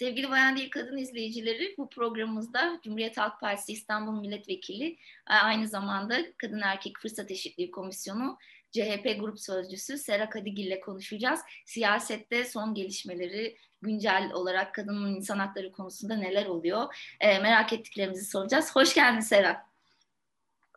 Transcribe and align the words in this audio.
Sevgili 0.00 0.30
Bayan 0.30 0.56
Değil 0.56 0.70
Kadın 0.70 0.96
izleyicileri 0.96 1.74
bu 1.78 1.90
programımızda 1.90 2.80
Cumhuriyet 2.84 3.18
Halk 3.18 3.40
Partisi 3.40 3.72
İstanbul 3.72 4.20
Milletvekili 4.20 4.96
aynı 5.26 5.68
zamanda 5.68 6.16
Kadın 6.36 6.60
Erkek 6.60 6.98
Fırsat 6.98 7.30
Eşitliği 7.30 7.70
Komisyonu 7.70 8.38
CHP 8.72 9.16
Grup 9.20 9.40
Sözcüsü 9.40 9.98
Sera 9.98 10.28
Kadigil 10.28 10.66
ile 10.66 10.80
konuşacağız. 10.80 11.40
Siyasette 11.64 12.44
son 12.44 12.74
gelişmeleri 12.74 13.56
güncel 13.82 14.30
olarak 14.32 14.74
kadının 14.74 15.14
insan 15.14 15.38
hakları 15.38 15.72
konusunda 15.72 16.16
neler 16.16 16.46
oluyor 16.46 16.94
e, 17.20 17.38
merak 17.38 17.72
ettiklerimizi 17.72 18.24
soracağız. 18.24 18.76
Hoş 18.76 18.94
geldin 18.94 19.20
Sera. 19.20 19.69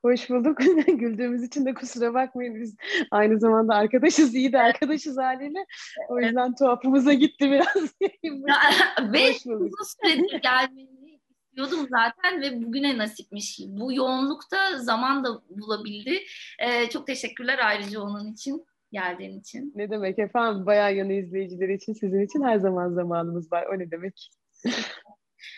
Hoş 0.03 0.29
bulduk. 0.29 0.57
Güldüğümüz 0.87 1.43
için 1.43 1.65
de 1.65 1.73
kusura 1.73 2.13
bakmayın 2.13 2.61
biz 2.61 2.75
aynı 3.11 3.39
zamanda 3.39 3.75
arkadaşız, 3.75 4.35
iyi 4.35 4.53
de 4.53 4.61
arkadaşız 4.61 5.17
haliyle. 5.17 5.65
O 6.09 6.19
yüzden 6.19 6.55
tuhafımıza 6.55 7.13
gitti 7.13 7.51
biraz. 7.51 7.95
ve 9.13 9.29
uzun 9.45 9.69
süredir 10.01 10.41
gelmeni 10.41 11.19
istiyordum 11.53 11.87
zaten 11.89 12.41
ve 12.41 12.65
bugüne 12.65 12.97
nasipmiş. 12.97 13.59
Bu 13.67 13.93
yoğunlukta 13.93 14.77
zaman 14.77 15.23
da 15.23 15.29
bulabildi. 15.49 16.19
Ee, 16.59 16.89
çok 16.89 17.07
teşekkürler 17.07 17.59
ayrıca 17.63 18.01
onun 18.01 18.33
için 18.33 18.65
geldiğin 18.91 19.39
için. 19.39 19.73
Ne 19.75 19.89
demek 19.89 20.19
efendim? 20.19 20.65
Bayağı 20.65 20.95
yanı 20.95 21.13
izleyicileri 21.13 21.73
için 21.73 21.93
sizin 21.93 22.25
için 22.25 22.43
her 22.43 22.57
zaman 22.57 22.93
zamanımız 22.93 23.51
var. 23.51 23.65
O 23.73 23.79
ne 23.79 23.91
demek? 23.91 24.29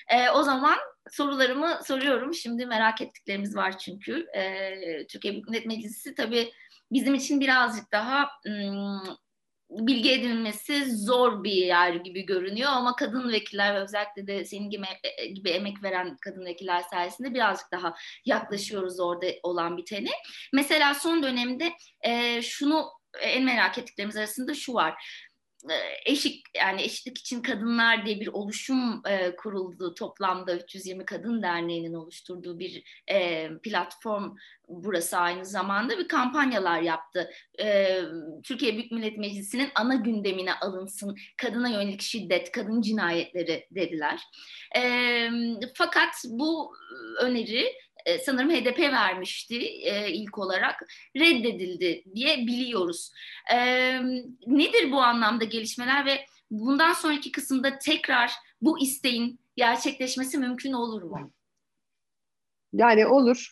E, 0.09 0.29
o 0.29 0.43
zaman 0.43 0.77
sorularımı 1.11 1.79
soruyorum. 1.83 2.33
Şimdi 2.33 2.65
merak 2.65 3.01
ettiklerimiz 3.01 3.55
var 3.55 3.77
çünkü. 3.77 4.27
E, 4.35 5.07
Türkiye 5.07 5.33
Büyük 5.33 5.49
Millet 5.49 5.65
Meclisi 5.65 6.15
tabii 6.15 6.51
bizim 6.91 7.13
için 7.13 7.39
birazcık 7.39 7.91
daha 7.91 8.29
ım, 8.47 9.17
bilgi 9.69 10.11
edinilmesi 10.11 10.95
zor 10.95 11.43
bir 11.43 11.51
yer 11.51 11.93
gibi 11.93 12.25
görünüyor 12.25 12.69
ama 12.71 12.95
kadın 12.95 13.31
vekiller 13.31 13.75
ve 13.75 13.79
özellikle 13.79 14.27
de 14.27 14.45
senin 14.45 14.69
gibi, 14.69 14.85
e, 15.03 15.25
gibi 15.27 15.49
emek 15.49 15.83
veren 15.83 16.17
kadın 16.21 16.45
vekiller 16.45 16.81
sayesinde 16.81 17.33
birazcık 17.33 17.71
daha 17.71 17.93
yaklaşıyoruz 18.25 18.99
orada 18.99 19.27
olan 19.43 19.77
biteni. 19.77 20.09
Mesela 20.53 20.93
son 20.93 21.23
dönemde 21.23 21.71
e, 22.01 22.41
şunu 22.41 22.89
en 23.21 23.43
merak 23.43 23.77
ettiklerimiz 23.77 24.17
arasında 24.17 24.53
şu 24.53 24.73
var 24.73 24.95
eşik 26.05 26.45
yani 26.57 26.81
eşitlik 26.81 27.17
için 27.17 27.41
kadınlar 27.41 28.05
diye 28.05 28.19
bir 28.19 28.27
oluşum 28.27 29.01
e, 29.07 29.35
kuruldu 29.35 29.93
toplamda 29.93 30.55
320 30.55 31.05
Kadın 31.05 31.41
Derneği'nin 31.41 31.93
oluşturduğu 31.93 32.59
bir 32.59 33.01
e, 33.11 33.49
platform 33.63 34.35
burası 34.67 35.17
aynı 35.17 35.45
zamanda 35.45 35.97
bir 35.97 36.07
kampanyalar 36.07 36.81
yaptı. 36.81 37.31
E, 37.59 38.01
Türkiye 38.43 38.73
Büyük 38.73 38.91
Millet 38.91 39.17
Meclisi'nin 39.17 39.69
ana 39.75 39.95
gündemine 39.95 40.53
alınsın 40.53 41.15
kadına 41.37 41.69
yönelik 41.69 42.01
şiddet, 42.01 42.51
kadın 42.51 42.81
cinayetleri 42.81 43.67
dediler. 43.71 44.21
E, 44.77 45.29
fakat 45.75 46.13
bu 46.27 46.75
öneri 47.21 47.84
e, 48.05 48.19
sanırım 48.19 48.49
HDP 48.49 48.79
vermişti 48.79 49.59
e, 49.65 50.11
ilk 50.11 50.37
olarak 50.37 50.83
reddedildi 51.15 52.03
diye 52.15 52.37
biliyoruz. 52.37 53.11
E, 53.53 53.57
nedir 54.47 54.91
bu 54.91 55.01
anlamda 55.01 55.43
gelişmeler 55.43 56.05
ve 56.05 56.25
bundan 56.51 56.93
sonraki 56.93 57.31
kısımda 57.31 57.77
tekrar 57.77 58.31
bu 58.61 58.79
isteğin 58.79 59.39
gerçekleşmesi 59.55 60.37
mümkün 60.37 60.73
olur 60.73 61.01
mu? 61.01 61.31
Yani 62.73 63.05
olur. 63.07 63.51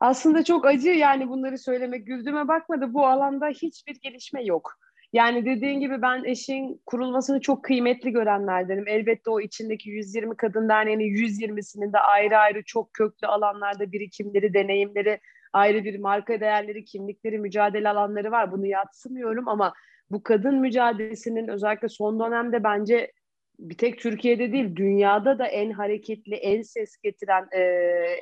Aslında 0.00 0.44
çok 0.44 0.66
acı 0.66 0.88
yani 0.88 1.28
bunları 1.28 1.58
söylemek 1.58 2.06
güldüğüme 2.06 2.48
bakmadı. 2.48 2.94
Bu 2.94 3.06
alanda 3.06 3.46
hiçbir 3.48 3.96
gelişme 4.00 4.44
yok. 4.44 4.78
Yani 5.12 5.44
dediğin 5.44 5.80
gibi 5.80 6.02
ben 6.02 6.24
eşin 6.24 6.80
kurulmasını 6.86 7.40
çok 7.40 7.64
kıymetli 7.64 8.10
görenlerdenim. 8.10 8.88
Elbette 8.88 9.30
o 9.30 9.40
içindeki 9.40 9.90
120 9.90 10.36
kadın 10.36 10.68
derneğinin 10.68 11.04
120'sinin 11.04 11.92
de 11.92 11.98
ayrı 11.98 12.38
ayrı 12.38 12.62
çok 12.64 12.92
köklü 12.94 13.26
alanlarda 13.26 13.92
birikimleri, 13.92 14.54
deneyimleri, 14.54 15.20
ayrı 15.52 15.84
bir 15.84 15.98
marka 15.98 16.40
değerleri, 16.40 16.84
kimlikleri, 16.84 17.38
mücadele 17.38 17.88
alanları 17.88 18.30
var. 18.30 18.52
Bunu 18.52 18.66
yatsımıyorum 18.66 19.48
ama 19.48 19.74
bu 20.10 20.22
kadın 20.22 20.54
mücadelesinin 20.54 21.48
özellikle 21.48 21.88
son 21.88 22.20
dönemde 22.20 22.64
bence 22.64 23.12
bir 23.58 23.76
tek 23.76 23.98
Türkiye'de 23.98 24.52
değil 24.52 24.76
dünyada 24.76 25.38
da 25.38 25.46
en 25.46 25.70
hareketli, 25.70 26.34
en 26.34 26.62
ses 26.62 26.96
getiren 27.02 27.48
e, 27.52 27.60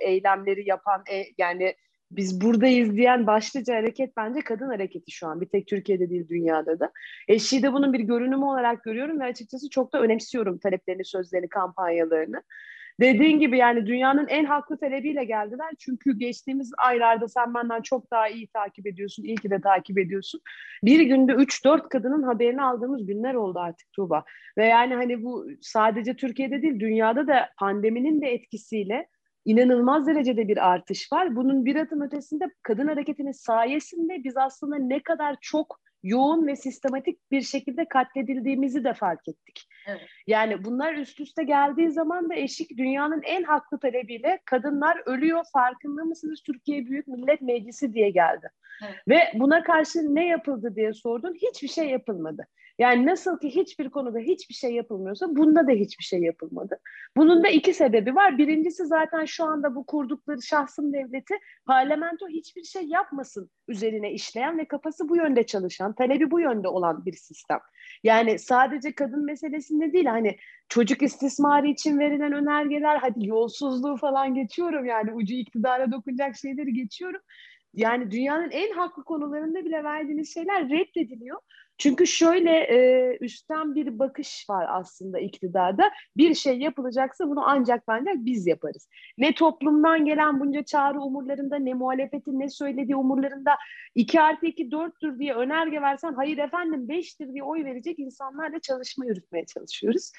eylemleri 0.00 0.68
yapan 0.68 1.04
e, 1.12 1.24
yani 1.38 1.74
biz 2.11 2.41
buradayız 2.41 2.97
diyen 2.97 3.27
başlıca 3.27 3.75
hareket 3.75 4.17
bence 4.17 4.41
kadın 4.41 4.69
hareketi 4.69 5.11
şu 5.11 5.27
an. 5.27 5.41
Bir 5.41 5.47
tek 5.47 5.67
Türkiye'de 5.67 6.11
değil 6.11 6.28
dünyada 6.28 6.81
da. 6.81 6.93
Eşiği 7.28 7.62
de 7.62 7.72
bunun 7.72 7.93
bir 7.93 8.00
görünümü 8.00 8.44
olarak 8.44 8.84
görüyorum 8.84 9.21
ve 9.21 9.25
açıkçası 9.25 9.71
çok 9.71 9.93
da 9.93 10.00
önemsiyorum 10.00 10.59
taleplerini, 10.59 11.05
sözlerini, 11.05 11.49
kampanyalarını. 11.49 12.43
Dediğin 13.00 13.39
gibi 13.39 13.59
yani 13.59 13.87
dünyanın 13.87 14.27
en 14.28 14.45
haklı 14.45 14.78
talebiyle 14.78 15.25
geldiler. 15.25 15.72
Çünkü 15.78 16.19
geçtiğimiz 16.19 16.72
aylarda 16.78 17.28
sen 17.28 17.55
benden 17.55 17.83
çok 17.83 18.11
daha 18.11 18.28
iyi 18.28 18.49
takip 18.49 18.87
ediyorsun. 18.87 19.25
İyi 19.25 19.37
ki 19.37 19.50
de 19.50 19.61
takip 19.61 19.99
ediyorsun. 19.99 20.41
Bir 20.84 21.00
günde 21.00 21.33
3-4 21.33 21.89
kadının 21.89 22.22
haberini 22.22 22.62
aldığımız 22.62 23.06
günler 23.06 23.34
oldu 23.34 23.59
artık 23.59 23.93
Tuğba. 23.93 24.25
Ve 24.59 24.66
yani 24.66 24.95
hani 24.95 25.22
bu 25.22 25.47
sadece 25.61 26.16
Türkiye'de 26.16 26.62
değil 26.62 26.81
dünyada 26.81 27.27
da 27.27 27.49
pandeminin 27.59 28.22
de 28.22 28.27
etkisiyle 28.27 29.09
inanılmaz 29.47 30.07
derecede 30.07 30.49
bir 30.49 30.69
artış 30.71 31.12
var. 31.12 31.37
Bunun 31.37 31.65
bir 31.65 31.77
adım 31.77 32.01
ötesinde 32.01 32.45
kadın 32.62 32.87
hareketinin 32.87 33.33
sayesinde 33.33 34.25
biz 34.25 34.37
aslında 34.37 34.77
ne 34.77 35.03
kadar 35.03 35.37
çok 35.41 35.81
yoğun 36.03 36.47
ve 36.47 36.57
sistematik 36.57 37.31
bir 37.31 37.43
şekilde 37.43 37.89
katledildiğimizi 37.89 38.84
de 38.84 38.95
fark 38.95 39.29
ettik. 39.29 39.67
Evet. 39.86 40.08
Yani 40.26 40.64
bunlar 40.64 40.94
üst 40.94 41.20
üste 41.20 41.44
geldiği 41.44 41.91
zaman 41.91 42.30
da 42.30 42.34
eşik 42.34 42.78
dünyanın 42.78 43.22
en 43.22 43.42
haklı 43.42 43.78
talebiyle 43.78 44.38
kadınlar 44.44 45.02
ölüyor 45.06 45.44
farkında 45.52 46.04
mısınız 46.04 46.42
Türkiye 46.42 46.86
Büyük 46.86 47.08
Millet 47.08 47.41
Meclisi 47.41 47.92
diye 47.92 48.10
geldi. 48.10 48.48
Evet. 48.84 48.94
Ve 49.08 49.20
buna 49.34 49.62
karşı 49.62 50.14
ne 50.14 50.26
yapıldı 50.26 50.76
diye 50.76 50.92
sordun 50.92 51.34
hiçbir 51.34 51.69
şey 51.69 51.88
yapılmadı. 51.88 52.47
Yani 52.78 53.06
nasıl 53.06 53.38
ki 53.38 53.56
hiçbir 53.56 53.91
konuda 53.91 54.19
hiçbir 54.19 54.54
şey 54.54 54.72
yapılmıyorsa 54.72 55.36
bunda 55.36 55.66
da 55.66 55.70
hiçbir 55.70 56.04
şey 56.04 56.20
yapılmadı. 56.20 56.78
Bunun 57.16 57.44
da 57.44 57.48
iki 57.48 57.74
sebebi 57.74 58.14
var. 58.14 58.38
Birincisi 58.38 58.86
zaten 58.86 59.24
şu 59.24 59.44
anda 59.44 59.74
bu 59.74 59.86
kurdukları 59.86 60.42
şahsın 60.42 60.92
devleti 60.92 61.34
parlamento 61.66 62.28
hiçbir 62.28 62.62
şey 62.62 62.82
yapmasın 62.82 63.50
üzerine 63.68 64.12
işleyen 64.12 64.58
ve 64.58 64.64
kafası 64.64 65.08
bu 65.08 65.16
yönde 65.16 65.42
çalışan, 65.47 65.94
talebi 65.94 66.30
bu 66.30 66.41
yönde 66.41 66.68
olan 66.68 67.04
bir 67.04 67.12
sistem. 67.12 67.58
Yani 68.04 68.38
sadece 68.38 68.94
kadın 68.94 69.26
meselesinde 69.76 69.92
değil 69.92 70.06
hani 70.06 70.37
çocuk 70.69 71.03
istismarı 71.03 71.66
için 71.66 71.98
verilen 71.98 72.32
önergeler 72.32 72.97
hadi 72.97 73.26
yolsuzluğu 73.26 73.97
falan 73.97 74.34
geçiyorum 74.34 74.84
yani 74.84 75.12
ucu 75.12 75.34
iktidara 75.34 75.92
dokunacak 75.92 76.37
şeyleri 76.37 76.72
geçiyorum. 76.72 77.20
Yani 77.76 78.10
dünyanın 78.10 78.50
en 78.50 78.72
haklı 78.72 79.04
konularında 79.04 79.64
bile 79.64 79.84
verdiğiniz 79.84 80.34
şeyler 80.34 80.70
reddediliyor. 80.70 81.41
Çünkü 81.78 82.06
şöyle 82.06 82.50
e, 82.50 83.19
üstten 83.20 83.75
bir 83.75 83.98
bakış 83.98 84.47
var 84.50 84.66
aslında 84.69 85.19
iktidarda. 85.19 85.91
Bir 86.16 86.34
şey 86.34 86.59
yapılacaksa 86.59 87.28
bunu 87.28 87.48
ancak 87.48 87.88
bence 87.88 88.10
biz 88.16 88.47
yaparız. 88.47 88.88
Ne 89.19 89.34
toplumdan 89.34 90.04
gelen 90.04 90.41
bunca 90.41 90.65
çağrı 90.65 91.00
umurlarında 91.00 91.56
ne 91.56 91.75
muhalefetin 91.75 92.41
ne 92.41 92.48
söylediği 92.48 92.97
umurlarında 92.97 93.56
2 93.94 94.20
artı 94.20 94.47
2 94.47 94.69
4'tür 94.70 95.19
diye 95.19 95.34
önerge 95.34 95.82
versen 95.82 96.12
hayır 96.12 96.38
efendim 96.38 96.86
5'tir 96.89 97.33
diye 97.33 97.42
oy 97.42 97.65
verecek 97.65 97.98
insanlarla 97.98 98.60
çalışma 98.60 99.06
yürütmeye 99.06 99.47
çalışıyoruz. 99.47 100.12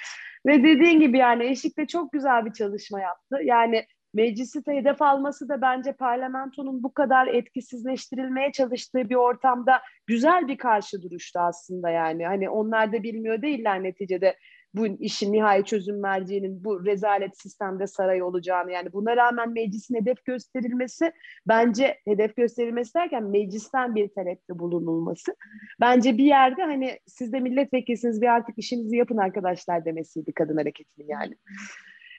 Ve 0.45 0.63
dediğin 0.63 0.99
gibi 0.99 1.17
yani 1.17 1.45
Eşik 1.45 1.89
çok 1.89 2.11
güzel 2.11 2.45
bir 2.45 2.53
çalışma 2.53 3.01
yaptı. 3.01 3.39
Yani 3.43 3.85
meclisi 4.13 4.61
hedef 4.67 5.01
alması 5.01 5.49
da 5.49 5.61
bence 5.61 5.91
parlamentonun 5.91 6.83
bu 6.83 6.93
kadar 6.93 7.27
etkisizleştirilmeye 7.27 8.51
çalıştığı 8.51 9.09
bir 9.09 9.15
ortamda 9.15 9.81
güzel 10.07 10.47
bir 10.47 10.57
karşı 10.57 11.01
duruştu 11.01 11.39
aslında 11.39 11.89
yani. 11.89 12.25
Hani 12.25 12.49
onlar 12.49 12.93
da 12.93 13.03
bilmiyor 13.03 13.41
değiller 13.41 13.83
neticede 13.83 14.35
bu 14.73 14.87
işin 14.87 15.33
nihai 15.33 15.63
çözüm 15.63 16.01
merceğinin 16.01 16.63
bu 16.63 16.85
rezalet 16.85 17.37
sistemde 17.37 17.87
saray 17.87 18.23
olacağını 18.23 18.71
yani 18.71 18.93
buna 18.93 19.17
rağmen 19.17 19.53
meclisin 19.53 19.95
hedef 19.95 20.25
gösterilmesi 20.25 21.11
bence 21.47 21.97
hedef 22.05 22.35
gösterilmesi 22.35 22.93
derken 22.93 23.23
meclisten 23.23 23.95
bir 23.95 24.09
talepte 24.09 24.59
bulunulması 24.59 25.35
bence 25.81 26.17
bir 26.17 26.25
yerde 26.25 26.63
hani 26.63 26.99
siz 27.05 27.33
de 27.33 27.39
milletvekilisiniz 27.39 28.21
bir 28.21 28.27
artık 28.27 28.57
işinizi 28.57 28.95
yapın 28.95 29.17
arkadaşlar 29.17 29.85
demesiydi 29.85 30.33
kadın 30.33 30.57
hareketinin 30.57 31.07
yani. 31.07 31.35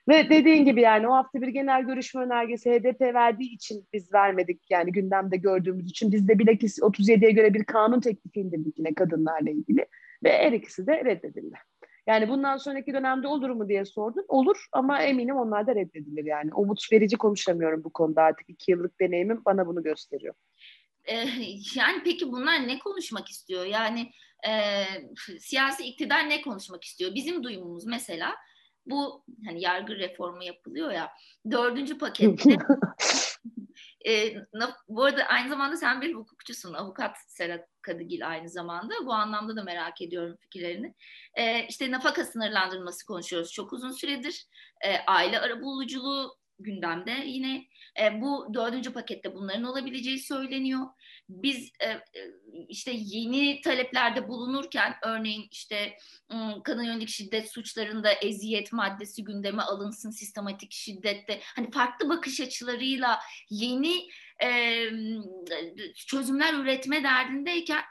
Ve 0.09 0.31
dediğin 0.31 0.65
gibi 0.65 0.81
yani 0.81 1.09
o 1.09 1.13
hafta 1.13 1.43
bir 1.43 1.49
genel 1.49 1.83
görüşme 1.83 2.23
önergesi 2.23 2.71
HDP 2.71 3.01
verdiği 3.01 3.55
için 3.55 3.89
biz 3.93 4.15
vermedik. 4.15 4.71
Yani 4.71 4.93
gündemde 4.93 5.37
gördüğümüz 5.37 5.91
için 5.91 6.13
biz 6.13 6.29
de 6.29 6.39
bilakis 6.39 6.79
37'ye 6.79 7.31
göre 7.31 7.55
bir 7.55 7.65
kanun 7.65 8.01
teklifi 8.01 8.41
indirdik 8.41 8.79
yine 8.79 8.95
kadınlarla 8.95 9.51
ilgili. 9.51 9.87
Ve 10.25 10.39
her 10.39 10.53
ikisi 10.53 10.87
de 10.87 11.05
reddedildi. 11.05 11.57
Yani 12.07 12.29
bundan 12.29 12.57
sonraki 12.57 12.93
dönemde 12.93 13.29
olur 13.29 13.51
mu 13.51 13.69
diye 13.69 13.85
sordun. 13.85 14.25
Olur 14.29 14.67
ama 14.73 15.03
eminim 15.03 15.37
onlar 15.37 15.67
da 15.67 15.75
reddedilir 15.75 16.25
yani. 16.25 16.55
Umut 16.55 16.93
verici 16.93 17.17
konuşamıyorum 17.17 17.85
bu 17.85 17.91
konuda 17.93 18.23
artık. 18.23 18.51
iki 18.51 18.71
yıllık 18.71 19.01
deneyimim 19.01 19.43
bana 19.45 19.67
bunu 19.67 19.83
gösteriyor. 19.83 20.35
Ee, 21.05 21.15
yani 21.77 22.03
peki 22.05 22.33
bunlar 22.33 22.69
ne 22.69 22.79
konuşmak 22.79 23.29
istiyor? 23.29 23.65
Yani 23.65 24.11
e, 24.49 24.85
siyasi 25.39 25.85
iktidar 25.85 26.29
ne 26.29 26.43
konuşmak 26.43 26.85
istiyor? 26.85 27.15
Bizim 27.15 27.43
duyumumuz 27.43 27.87
mesela 27.87 28.35
bu 28.91 29.25
hani 29.47 29.63
yargı 29.63 29.97
reformu 29.97 30.45
yapılıyor 30.45 30.91
ya 30.91 31.11
dördüncü 31.51 31.99
pakette 31.99 32.57
e, 34.07 34.35
bu 34.89 35.05
arada 35.05 35.25
aynı 35.25 35.49
zamanda 35.49 35.77
sen 35.77 36.01
bir 36.01 36.15
hukukçusun 36.15 36.75
avukat 36.75 37.17
Serhat 37.27 37.65
Kadıgil 37.83 38.29
aynı 38.29 38.49
zamanda. 38.49 38.95
Bu 39.07 39.13
anlamda 39.13 39.57
da 39.57 39.63
merak 39.63 40.03
ediyorum 40.03 40.37
fikirlerini. 40.41 40.95
E, 41.35 41.67
işte 41.67 41.91
nafaka 41.91 42.25
sınırlandırılması 42.25 43.07
konuşuyoruz 43.07 43.53
çok 43.53 43.73
uzun 43.73 43.93
süredir. 43.93 44.47
E, 44.85 44.97
aile 45.07 45.41
arabuluculuğu 45.41 46.37
gündemde 46.59 47.11
yine. 47.27 47.65
E, 48.01 48.21
bu 48.21 48.55
dördüncü 48.55 48.93
pakette 48.93 49.35
bunların 49.35 49.65
olabileceği 49.65 50.19
söyleniyor. 50.19 50.87
Biz 51.29 51.73
e, 51.81 51.87
e 51.89 52.03
işte 52.69 52.93
yeni 52.95 53.61
taleplerde 53.61 54.29
bulunurken 54.29 54.95
örneğin 55.03 55.49
işte 55.51 55.97
kadın 56.65 56.83
yönelik 56.83 57.09
şiddet 57.09 57.53
suçlarında 57.53 58.13
eziyet 58.13 58.73
maddesi 58.73 59.25
gündeme 59.25 59.63
alınsın, 59.63 60.11
sistematik 60.11 60.73
şiddette 60.73 61.41
hani 61.57 61.71
farklı 61.71 62.09
bakış 62.09 62.41
açılarıyla 62.41 63.19
yeni 63.51 64.09
e, 64.43 64.85
çözümler 65.95 66.55
üretme 66.55 67.03
derdindeyken 67.03 67.83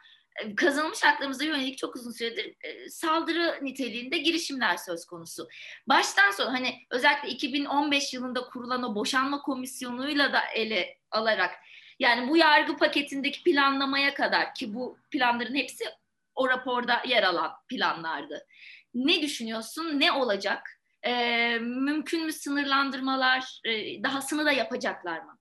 kazanılmış 0.56 1.04
haklarımıza 1.04 1.44
yönelik 1.44 1.78
çok 1.78 1.95
uzun 1.95 2.12
süredir 2.12 2.56
e, 2.62 2.89
saldırı 2.89 3.60
niteliğinde 3.62 4.18
girişimler 4.18 4.78
söz 4.78 5.06
konusu. 5.06 5.48
Baştan 5.88 6.31
sona 6.31 6.54
hani 6.54 6.75
özellikle 6.92 7.30
2015 7.30 8.13
yılında 8.13 8.42
kurulan 8.42 8.84
o 8.84 8.95
boşanma 8.95 9.42
komisyonuyla 9.42 10.34
da 10.34 10.42
ele 10.56 10.98
alarak 11.12 11.51
yani 12.00 12.30
bu 12.30 12.38
yargı 12.38 12.78
paketindeki 12.78 13.44
planlamaya 13.44 14.14
kadar 14.14 14.54
ki 14.54 14.74
bu 14.74 14.98
planların 15.12 15.56
hepsi 15.56 15.86
o 16.36 16.50
raporda 16.50 17.04
yer 17.08 17.24
alan 17.24 17.52
planlardı. 17.68 18.46
Ne 18.94 19.22
düşünüyorsun? 19.22 20.00
Ne 20.00 20.12
olacak? 20.12 20.70
Ee, 21.04 21.58
mümkün 21.60 22.26
mü 22.26 22.32
sınırlandırmalar? 22.34 23.60
Ee, 23.66 24.04
dahasını 24.04 24.46
da 24.46 24.52
yapacaklar 24.52 25.20
mı? 25.20 25.37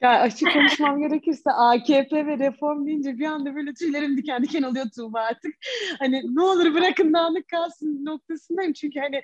Ya 0.00 0.20
açık 0.20 0.52
konuşmam 0.52 1.00
gerekirse 1.00 1.50
AKP 1.50 2.26
ve 2.26 2.38
reform 2.38 2.86
deyince 2.86 3.18
bir 3.18 3.24
anda 3.24 3.54
böyle 3.54 3.74
tüylerim 3.74 4.16
diken 4.16 4.42
diken 4.42 4.62
oluyor 4.62 4.86
Tuğba 4.96 5.20
artık. 5.20 5.54
Hani 5.98 6.22
ne 6.34 6.42
olur 6.42 6.74
bırakın 6.74 7.12
dağınık 7.12 7.48
kalsın 7.48 8.04
noktasındayım. 8.04 8.72
Çünkü 8.72 9.00
hani 9.00 9.20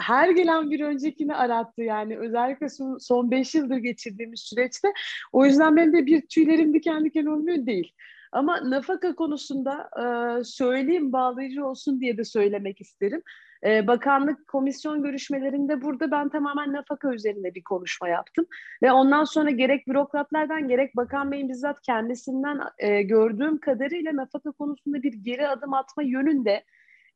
her 0.00 0.30
gelen 0.30 0.70
bir 0.70 0.80
öncekini 0.80 1.34
arattı 1.34 1.82
yani 1.82 2.18
özellikle 2.18 2.68
son, 2.68 2.98
son 2.98 3.30
beş 3.30 3.54
yıldır 3.54 3.76
geçirdiğimiz 3.76 4.40
süreçte. 4.40 4.88
O 5.32 5.46
yüzden 5.46 5.76
benim 5.76 5.92
de 5.92 6.06
bir 6.06 6.26
tüylerim 6.26 6.74
diken 6.74 7.04
diken 7.04 7.26
olmuyor 7.26 7.66
değil. 7.66 7.92
Ama 8.32 8.70
nafaka 8.70 9.14
konusunda 9.14 9.90
e, 10.00 10.44
söyleyeyim 10.44 11.12
bağlayıcı 11.12 11.66
olsun 11.66 12.00
diye 12.00 12.18
de 12.18 12.24
söylemek 12.24 12.80
isterim. 12.80 13.22
E, 13.64 13.86
bakanlık 13.86 14.48
komisyon 14.48 15.02
görüşmelerinde 15.02 15.82
burada 15.82 16.10
ben 16.10 16.28
tamamen 16.28 16.72
nafaka 16.72 17.14
üzerinde 17.14 17.54
bir 17.54 17.62
konuşma 17.62 18.08
yaptım. 18.08 18.46
Ve 18.82 18.92
ondan 18.92 19.24
sonra 19.24 19.50
gerek 19.50 19.86
bürokratlardan 19.88 20.68
gerek 20.68 20.96
Bakan 20.96 21.32
Bey'in 21.32 21.48
bizzat 21.48 21.82
kendisinden 21.82 22.60
e, 22.78 23.02
gördüğüm 23.02 23.58
kadarıyla 23.58 24.16
nafaka 24.16 24.52
konusunda 24.52 25.02
bir 25.02 25.12
geri 25.12 25.48
adım 25.48 25.74
atma 25.74 26.02
yönünde 26.02 26.64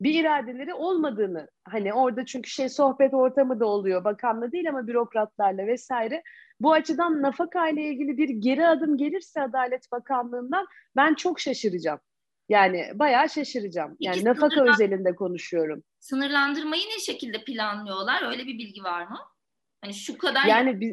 bir 0.01 0.21
iradeleri 0.21 0.75
olmadığını 0.75 1.49
hani 1.65 1.95
orada 1.95 2.27
çünkü 2.27 2.51
şey 2.51 2.69
sohbet 2.69 3.15
ortamı 3.15 3.61
da 3.61 3.67
oluyor 3.67 4.05
bakanla 4.05 4.53
değil 4.53 4.69
ama 4.69 4.87
bürokratlarla 4.87 5.67
vesaire 5.67 6.23
bu 6.61 6.73
açıdan 6.73 7.23
nafaka 7.23 7.69
ile 7.69 7.83
ilgili 7.83 8.19
bir 8.19 8.29
geri 8.29 8.67
adım 8.67 8.97
gelirse 8.97 9.43
Adalet 9.43 9.93
Bakanlığı'ndan 9.93 10.67
ben 10.97 11.15
çok 11.15 11.41
şaşıracağım. 11.41 11.99
Yani 12.53 12.91
bayağı 12.95 13.29
şaşıracağım. 13.29 13.97
Yani 14.01 14.15
Peki, 14.15 14.27
nafaka 14.27 14.55
sınırlan- 14.55 14.73
özelinde 14.73 15.15
konuşuyorum. 15.15 15.83
Sınırlandırmayı 16.01 16.83
ne 16.83 17.01
şekilde 17.01 17.45
planlıyorlar? 17.45 18.31
Öyle 18.31 18.47
bir 18.47 18.59
bilgi 18.59 18.83
var 18.83 19.07
mı? 19.07 19.19
Hani 19.81 19.95
şu 19.95 20.19
kadar 20.19 20.45
Yani 20.45 20.81
biz 20.81 20.93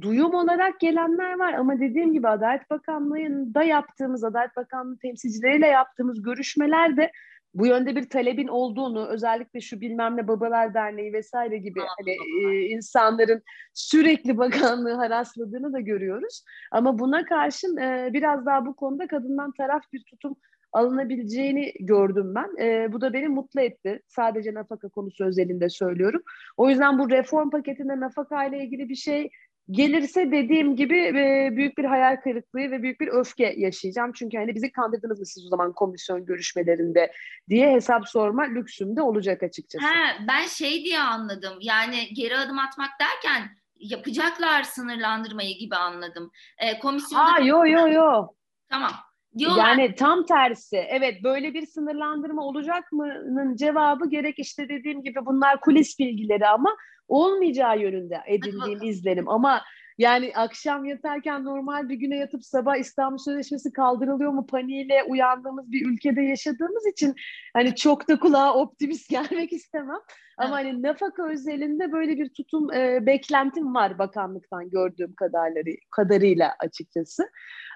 duyum 0.00 0.34
olarak 0.34 0.80
gelenler 0.80 1.38
var 1.38 1.52
ama 1.52 1.80
dediğim 1.80 2.12
gibi 2.12 2.28
Adalet 2.28 2.70
Bakanlığı'nda 2.70 3.62
yaptığımız, 3.62 4.24
Adalet 4.24 4.56
Bakanlığı 4.56 4.98
temsilcileriyle 4.98 5.66
yaptığımız 5.66 6.22
görüşmelerde 6.22 7.12
bu 7.54 7.66
yönde 7.66 7.96
bir 7.96 8.08
talebin 8.08 8.48
olduğunu 8.48 9.08
özellikle 9.08 9.60
şu 9.60 9.80
bilmem 9.80 10.16
ne 10.16 10.28
Babalar 10.28 10.74
Derneği 10.74 11.12
vesaire 11.12 11.58
gibi 11.58 11.80
hani 11.98 12.16
e, 12.44 12.60
insanların 12.60 13.42
sürekli 13.74 14.38
bakanlığı 14.38 14.94
harasladığını 14.94 15.72
da 15.72 15.80
görüyoruz. 15.80 16.44
Ama 16.72 16.98
buna 16.98 17.24
karşın 17.24 17.76
e, 17.76 18.10
biraz 18.12 18.46
daha 18.46 18.66
bu 18.66 18.76
konuda 18.76 19.06
kadından 19.06 19.52
taraf 19.52 19.82
bir 19.92 20.04
tutum 20.04 20.36
alınabileceğini 20.72 21.72
gördüm 21.80 22.34
ben. 22.34 22.64
E, 22.64 22.92
bu 22.92 23.00
da 23.00 23.12
beni 23.12 23.28
mutlu 23.28 23.60
etti. 23.60 24.02
Sadece 24.06 24.54
nafaka 24.54 24.88
konusu 24.88 25.24
özelinde 25.24 25.68
söylüyorum. 25.68 26.22
O 26.56 26.68
yüzden 26.68 26.98
bu 26.98 27.10
reform 27.10 27.50
paketinde 27.50 28.00
nafaka 28.00 28.44
ile 28.44 28.64
ilgili 28.64 28.88
bir 28.88 28.94
şey 28.94 29.30
Gelirse 29.70 30.32
dediğim 30.32 30.76
gibi 30.76 30.98
e, 30.98 31.48
büyük 31.56 31.78
bir 31.78 31.84
hayal 31.84 32.16
kırıklığı 32.16 32.60
ve 32.60 32.82
büyük 32.82 33.00
bir 33.00 33.08
öfke 33.08 33.54
yaşayacağım. 33.56 34.12
Çünkü 34.12 34.36
hani 34.36 34.54
bizi 34.54 34.72
kandırdınız 34.72 35.20
mı 35.20 35.26
siz 35.26 35.46
o 35.46 35.48
zaman 35.48 35.72
komisyon 35.72 36.26
görüşmelerinde 36.26 37.12
diye 37.48 37.72
hesap 37.72 38.08
sorma 38.08 38.42
lüksümde 38.42 39.02
olacak 39.02 39.42
açıkçası. 39.42 39.86
He, 39.86 40.26
ben 40.28 40.46
şey 40.46 40.84
diye 40.84 41.00
anladım. 41.00 41.58
Yani 41.60 42.14
geri 42.14 42.36
adım 42.36 42.58
atmak 42.58 42.90
derken 43.00 43.48
yapacaklar 43.76 44.62
sınırlandırmayı 44.62 45.58
gibi 45.58 45.76
anladım. 45.76 46.30
E, 46.58 46.78
komisyonda... 46.78 47.32
Ha 47.32 47.40
yo 47.40 47.66
yo 47.66 47.88
yo. 47.88 48.26
Tamam. 48.68 48.92
Diyorlar. 49.38 49.68
Yani 49.68 49.94
tam 49.94 50.26
tersi. 50.26 50.76
Evet 50.76 51.24
böyle 51.24 51.54
bir 51.54 51.66
sınırlandırma 51.66 52.42
olacak 52.42 52.92
mı'nın 52.92 53.56
cevabı 53.56 54.10
gerek 54.10 54.38
işte 54.38 54.68
dediğim 54.68 55.02
gibi 55.02 55.26
bunlar 55.26 55.60
kulis 55.60 55.98
bilgileri 55.98 56.48
ama 56.48 56.76
olmayacağı 57.08 57.80
yönünde 57.80 58.20
edindiğim 58.26 58.82
izlenim. 58.82 59.28
Ama 59.28 59.62
yani 59.98 60.32
akşam 60.36 60.84
yatarken 60.84 61.44
normal 61.44 61.88
bir 61.88 61.94
güne 61.94 62.16
yatıp 62.16 62.44
sabah 62.44 62.76
İstanbul 62.76 63.18
Sözleşmesi 63.18 63.72
kaldırılıyor 63.72 64.32
mu 64.32 64.46
paniğiyle 64.46 65.02
uyandığımız 65.08 65.72
bir 65.72 65.86
ülkede 65.86 66.22
yaşadığımız 66.22 66.86
için 66.86 67.14
hani 67.54 67.74
çok 67.74 68.08
da 68.08 68.18
kulağa 68.18 68.54
optimist 68.54 69.10
gelmek 69.10 69.52
istemem. 69.52 70.00
Ama 70.38 70.56
hani 70.56 70.82
nafaka 70.82 71.28
özelinde 71.28 71.92
böyle 71.92 72.16
bir 72.18 72.28
tutum 72.28 72.72
e, 72.72 73.06
beklentim 73.06 73.74
var 73.74 73.98
bakanlıktan 73.98 74.70
gördüğüm 74.70 75.14
kadarları, 75.14 75.76
kadarıyla 75.90 76.54
açıkçası. 76.60 77.28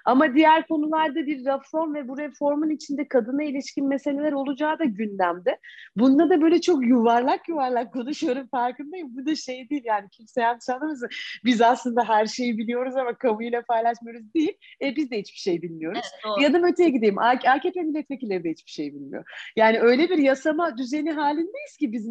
Ama 0.05 0.35
diğer 0.35 0.67
konularda 0.67 1.25
bir 1.25 1.45
reform 1.45 1.95
ve 1.95 2.07
bu 2.07 2.17
reformun 2.17 2.69
içinde 2.69 3.07
kadına 3.07 3.43
ilişkin 3.43 3.87
meseleler 3.87 4.31
olacağı 4.31 4.79
da 4.79 4.83
gündemde. 4.83 5.59
Bunda 5.95 6.29
da 6.29 6.41
böyle 6.41 6.61
çok 6.61 6.87
yuvarlak 6.87 7.49
yuvarlak 7.49 7.93
konuşuyorum 7.93 8.47
farkındayım. 8.47 9.17
Bu 9.17 9.25
da 9.25 9.35
şey 9.35 9.69
değil 9.69 9.83
yani 9.85 10.09
kimse 10.09 10.41
yanlış 10.41 10.69
anlamasın. 10.69 11.09
Biz 11.45 11.61
aslında 11.61 12.03
her 12.09 12.25
şeyi 12.25 12.57
biliyoruz 12.57 12.95
ama 12.95 13.13
kamuyla 13.13 13.61
paylaşmıyoruz 13.61 14.33
değil. 14.33 14.57
E, 14.81 14.95
biz 14.95 15.11
de 15.11 15.19
hiçbir 15.19 15.39
şey 15.39 15.61
bilmiyoruz. 15.61 16.11
Evet, 16.27 16.41
ya 16.41 16.53
da 16.53 16.67
öteye 16.67 16.89
gideyim. 16.89 17.19
AKP 17.19 17.81
milletvekilleri 17.81 18.43
de 18.43 18.49
hiçbir 18.49 18.71
şey 18.71 18.93
bilmiyor. 18.93 19.23
Yani 19.55 19.79
öyle 19.79 20.09
bir 20.09 20.17
yasama 20.17 20.77
düzeni 20.77 21.11
halindeyiz 21.11 21.77
ki 21.79 21.91
biz 21.91 22.07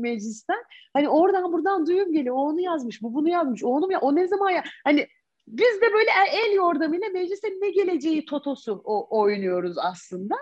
meclisten. 0.48 0.64
Hani 0.92 1.08
oradan 1.08 1.52
buradan 1.52 1.86
duyum 1.86 2.12
geliyor. 2.12 2.36
O 2.36 2.38
onu 2.38 2.60
yazmış, 2.60 3.02
bu 3.02 3.14
bunu 3.14 3.28
yazmış. 3.28 3.64
O 3.64 3.68
onu 3.68 3.92
ya 3.92 4.00
o 4.00 4.14
ne 4.14 4.26
zaman 4.26 4.50
ya 4.50 4.64
hani 4.84 5.08
biz 5.46 5.80
de 5.80 5.92
böyle 5.92 6.10
el 6.32 6.52
yordamıyla 6.52 7.08
meclise 7.08 7.48
ne 7.48 7.70
geleceği 7.70 8.24
totosu 8.24 8.82
o, 8.84 9.20
oynuyoruz 9.20 9.78
aslında. 9.78 10.34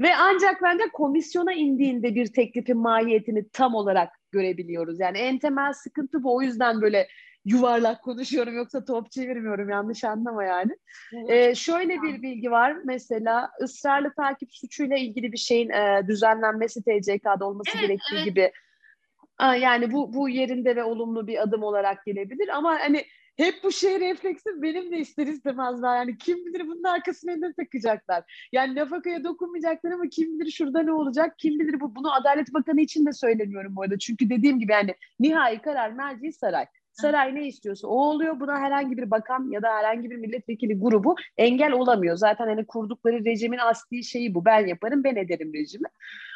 Ve 0.00 0.16
ancak 0.16 0.62
bence 0.62 0.84
komisyona 0.92 1.52
indiğinde 1.52 2.14
bir 2.14 2.26
teklifin 2.26 2.78
mahiyetini 2.78 3.48
tam 3.48 3.74
olarak 3.74 4.08
görebiliyoruz. 4.32 5.00
Yani 5.00 5.18
en 5.18 5.38
temel 5.38 5.72
sıkıntı 5.72 6.22
bu. 6.22 6.36
O 6.36 6.42
yüzden 6.42 6.80
böyle 6.80 7.08
yuvarlak 7.44 8.02
konuşuyorum 8.02 8.56
yoksa 8.56 8.84
top 8.84 9.10
çevirmiyorum 9.10 9.68
yanlış 9.68 10.04
anlama 10.04 10.44
yani. 10.44 10.72
Ee, 11.28 11.54
şöyle 11.54 12.02
bir 12.02 12.22
bilgi 12.22 12.50
var 12.50 12.76
mesela 12.84 13.50
ısrarlı 13.62 14.12
takip 14.14 14.48
suçuyla 14.52 14.96
ilgili 14.96 15.32
bir 15.32 15.38
şeyin 15.38 15.70
e, 15.70 16.02
düzenlenmesi 16.08 16.82
TCK'da 16.82 17.46
olması 17.46 17.70
evet, 17.74 17.80
gerektiği 17.80 18.16
evet. 18.16 18.24
gibi. 18.24 18.52
Yani 19.42 19.92
bu 19.92 20.14
bu 20.14 20.28
yerinde 20.28 20.76
ve 20.76 20.84
olumlu 20.84 21.26
bir 21.26 21.42
adım 21.42 21.62
olarak 21.62 22.06
gelebilir 22.06 22.48
ama 22.48 22.80
hani 22.80 23.04
hep 23.36 23.54
bu 23.64 23.72
şey 23.72 24.00
refleksi 24.00 24.62
benim 24.62 24.92
de 24.92 24.98
ister 24.98 25.26
istemez 25.26 25.82
var. 25.82 25.96
Yani 25.96 26.18
kim 26.18 26.46
bilir 26.46 26.66
bunun 26.66 26.82
arkasına 26.82 27.32
ne 27.36 27.52
takacaklar. 27.52 28.48
Yani 28.52 28.74
nafakaya 28.74 29.24
dokunmayacaklar 29.24 29.90
ama 29.90 30.04
kim 30.08 30.40
bilir 30.40 30.50
şurada 30.50 30.82
ne 30.82 30.92
olacak, 30.92 31.38
kim 31.38 31.58
bilir 31.58 31.80
bu. 31.80 31.94
Bunu 31.94 32.14
Adalet 32.14 32.54
Bakanı 32.54 32.80
için 32.80 33.06
de 33.06 33.12
söylemiyorum 33.12 33.76
bu 33.76 33.82
arada. 33.82 33.98
Çünkü 33.98 34.30
dediğim 34.30 34.58
gibi 34.58 34.72
yani 34.72 34.94
nihai 35.20 35.62
karar 35.62 35.92
merci 35.92 36.32
saray. 36.32 36.66
Saray 36.92 37.34
ne 37.34 37.46
istiyorsa 37.46 37.88
o 37.88 37.94
oluyor. 37.94 38.40
Buna 38.40 38.60
herhangi 38.60 38.96
bir 38.96 39.10
bakan 39.10 39.50
ya 39.50 39.62
da 39.62 39.74
herhangi 39.74 40.10
bir 40.10 40.16
milletvekili 40.16 40.80
grubu 40.80 41.16
engel 41.36 41.72
olamıyor. 41.72 42.16
Zaten 42.16 42.46
hani 42.46 42.66
kurdukları 42.66 43.24
rejimin 43.24 43.58
asli 43.58 44.04
şeyi 44.04 44.34
bu. 44.34 44.44
Ben 44.44 44.66
yaparım, 44.66 45.04
ben 45.04 45.16
ederim 45.16 45.54
rejimi. 45.54 45.88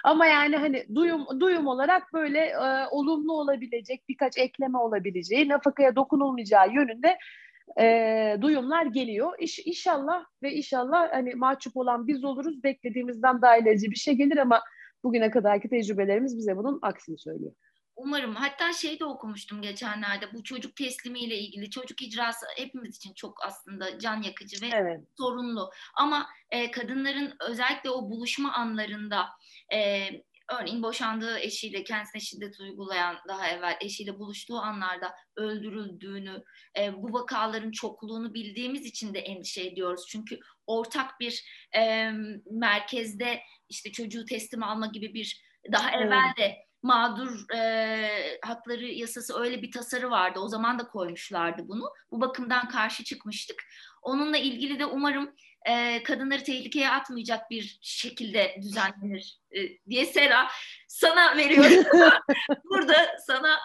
Ama 0.05 0.27
yani 0.27 0.57
hani 0.57 0.87
duyum 0.95 1.27
duyum 1.41 1.67
olarak 1.67 2.13
böyle 2.13 2.39
e, 2.39 2.87
olumlu 2.91 3.33
olabilecek 3.33 4.09
birkaç 4.09 4.39
ekleme 4.39 4.79
olabileceği, 4.79 5.49
nafakaya 5.49 5.97
dokunulmayacağı 5.97 6.73
yönünde 6.73 7.19
e, 7.81 8.37
duyumlar 8.41 8.87
geliyor. 8.87 9.33
İş, 9.39 9.59
inşallah 9.59 10.25
ve 10.43 10.53
inşallah 10.53 11.13
hani 11.13 11.35
mahcup 11.35 11.77
olan 11.77 12.07
biz 12.07 12.25
oluruz. 12.25 12.63
Beklediğimizden 12.63 13.43
daha 13.43 13.57
ilerici 13.57 13.91
bir 13.91 13.97
şey 13.97 14.15
gelir 14.15 14.37
ama 14.37 14.63
bugüne 15.05 15.31
kadarki 15.31 15.69
tecrübelerimiz 15.69 16.39
bize 16.39 16.57
bunun 16.57 16.79
aksini 16.83 17.19
söylüyor. 17.19 17.53
Umarım. 17.97 18.35
Hatta 18.35 18.73
şey 18.73 19.01
de 19.01 19.05
okumuştum 19.05 19.63
geçenlerde. 19.63 20.33
Bu 20.35 20.45
çocuk 20.45 20.77
teslimiyle 20.77 21.39
ilgili. 21.39 21.71
Çocuk 21.71 22.03
icrası 22.03 22.47
hepimiz 22.57 22.97
için 22.97 23.15
çok 23.15 23.45
aslında 23.45 23.99
can 23.99 24.23
yakıcı 24.23 24.67
ve 24.67 24.71
evet. 24.73 25.01
sorunlu. 25.19 25.71
Ama 25.95 26.27
e, 26.51 26.71
kadınların 26.71 27.35
özellikle 27.49 27.91
o 27.91 28.11
buluşma 28.11 28.53
anlarında 28.53 29.27
e, 29.75 30.09
örneğin 30.53 30.83
boşandığı 30.83 31.39
eşiyle 31.39 31.85
kendisine 31.85 32.21
şiddet 32.21 32.61
uygulayan 32.61 33.17
daha 33.29 33.49
evvel 33.49 33.77
eşiyle 33.81 34.19
buluştuğu 34.19 34.59
anlarda 34.59 35.15
öldürüldüğünü, 35.37 36.43
e, 36.79 36.95
bu 36.95 37.13
vakaların 37.13 37.71
çokluğunu 37.71 38.35
bildiğimiz 38.35 38.87
için 38.87 39.15
de 39.15 39.19
endişe 39.19 39.63
ediyoruz. 39.63 40.07
Çünkü 40.09 40.39
ortak 40.67 41.21
bir 41.21 41.45
e, 41.77 42.11
merkezde 42.51 43.41
işte 43.69 43.93
çocuğu 43.93 44.25
teslim 44.25 44.63
alma 44.63 44.87
gibi 44.87 45.15
bir 45.15 45.47
daha 45.73 45.91
evvel 45.91 46.33
de 46.39 46.66
mağdur 46.87 47.55
e, 47.55 48.39
hakları 48.45 48.87
yasası 48.87 49.41
öyle 49.41 49.63
bir 49.63 49.73
tasarı 49.73 50.11
vardı. 50.11 50.41
O 50.41 50.49
zaman 50.49 50.79
da 50.79 50.89
koymuşlardı 50.89 51.69
bunu. 51.69 51.91
Bu 52.11 52.21
bakımdan 52.21 52.69
karşı 52.69 53.05
çıkmıştık. 53.05 53.63
Onunla 54.03 54.37
ilgili 54.37 54.79
de 54.79 54.87
umarım 54.87 55.35
e, 55.69 56.03
kadınları 56.03 56.45
tehlikeye 56.45 56.91
atmayacak 56.91 57.51
bir 57.51 57.79
şekilde 57.83 58.57
düzenlenir 58.63 59.41
e, 59.51 59.59
diye 59.89 60.07
Sera 60.07 60.49
sana 60.89 61.37
veriyorum. 61.37 61.85
Burada 62.71 63.17
sana 63.27 63.59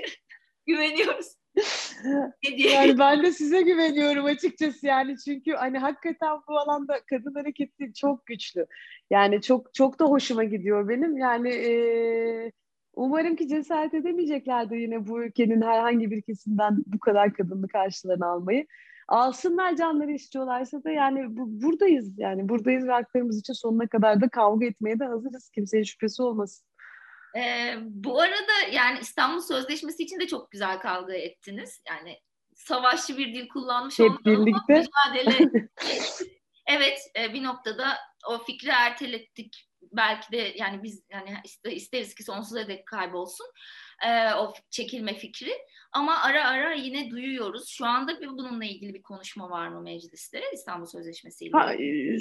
güveniyoruz. 0.66 1.26
Yani 2.42 2.98
ben 2.98 3.22
de 3.22 3.32
size 3.32 3.62
güveniyorum 3.62 4.24
açıkçası 4.24 4.86
yani 4.86 5.16
çünkü 5.24 5.52
hani 5.52 5.78
hakikaten 5.78 6.38
bu 6.48 6.58
alanda 6.58 7.00
kadın 7.10 7.34
hareketi 7.34 7.94
çok 7.94 8.26
güçlü. 8.26 8.66
Yani 9.10 9.42
çok 9.42 9.74
çok 9.74 9.98
da 9.98 10.04
hoşuma 10.04 10.44
gidiyor 10.44 10.88
benim. 10.88 11.16
Yani 11.16 11.48
e, 11.48 12.52
umarım 12.94 13.36
ki 13.36 13.48
cesaret 13.48 13.94
edemeyeceklerdir 13.94 14.76
yine 14.76 15.06
bu 15.06 15.24
ülkenin 15.24 15.62
herhangi 15.62 16.10
bir 16.10 16.22
kesimden 16.22 16.76
bu 16.86 16.98
kadar 16.98 17.32
kadını 17.32 17.68
karşılarına 17.68 18.26
almayı. 18.26 18.66
Alsınlar 19.08 19.76
canları 19.76 20.12
istiyorlarsa 20.12 20.84
da 20.84 20.90
yani 20.90 21.36
bu, 21.36 21.62
buradayız 21.62 22.18
yani 22.18 22.48
buradayız 22.48 22.86
ve 22.86 22.92
haklarımız 22.92 23.38
için 23.38 23.52
sonuna 23.52 23.86
kadar 23.86 24.20
da 24.20 24.28
kavga 24.28 24.66
etmeye 24.66 24.98
de 24.98 25.04
hazırız. 25.04 25.50
Kimsenin 25.50 25.82
şüphesi 25.82 26.22
olmasın. 26.22 26.66
Ee, 27.36 27.74
bu 27.80 28.20
arada 28.20 28.52
yani 28.72 28.98
İstanbul 29.00 29.40
Sözleşmesi 29.40 30.02
için 30.02 30.20
de 30.20 30.26
çok 30.26 30.50
güzel 30.50 30.78
kavga 30.78 31.14
ettiniz. 31.14 31.82
Yani 31.88 32.18
savaşçı 32.54 33.18
bir 33.18 33.34
dil 33.34 33.48
kullanmış 33.48 33.98
Hep 33.98 34.26
birlikte. 34.26 34.84
mücadele. 35.14 35.50
evet 36.66 36.98
e, 37.18 37.34
bir 37.34 37.42
noktada 37.42 37.96
o 38.30 38.38
fikri 38.38 38.68
ertelettik. 38.68 39.68
Belki 39.92 40.32
de 40.32 40.52
yani 40.56 40.82
biz 40.82 41.04
yani 41.10 41.30
isteriz 41.64 42.14
ki 42.14 42.24
sonsuza 42.24 42.68
dek 42.68 42.86
kaybolsun 42.86 43.46
e, 44.06 44.34
o 44.34 44.52
çekilme 44.70 45.14
fikri. 45.14 45.52
Ama 45.92 46.22
ara 46.22 46.48
ara 46.48 46.74
yine 46.74 47.10
duyuyoruz. 47.10 47.68
Şu 47.68 47.86
anda 47.86 48.20
bir 48.20 48.28
bununla 48.28 48.64
ilgili 48.64 48.94
bir 48.94 49.02
konuşma 49.02 49.50
var 49.50 49.68
mı 49.68 49.82
mecliste 49.82 50.42
İstanbul 50.54 50.86
Sözleşmesi 50.86 51.44
ile? 51.44 51.58
Ha, 51.58 51.74
e, 51.74 52.18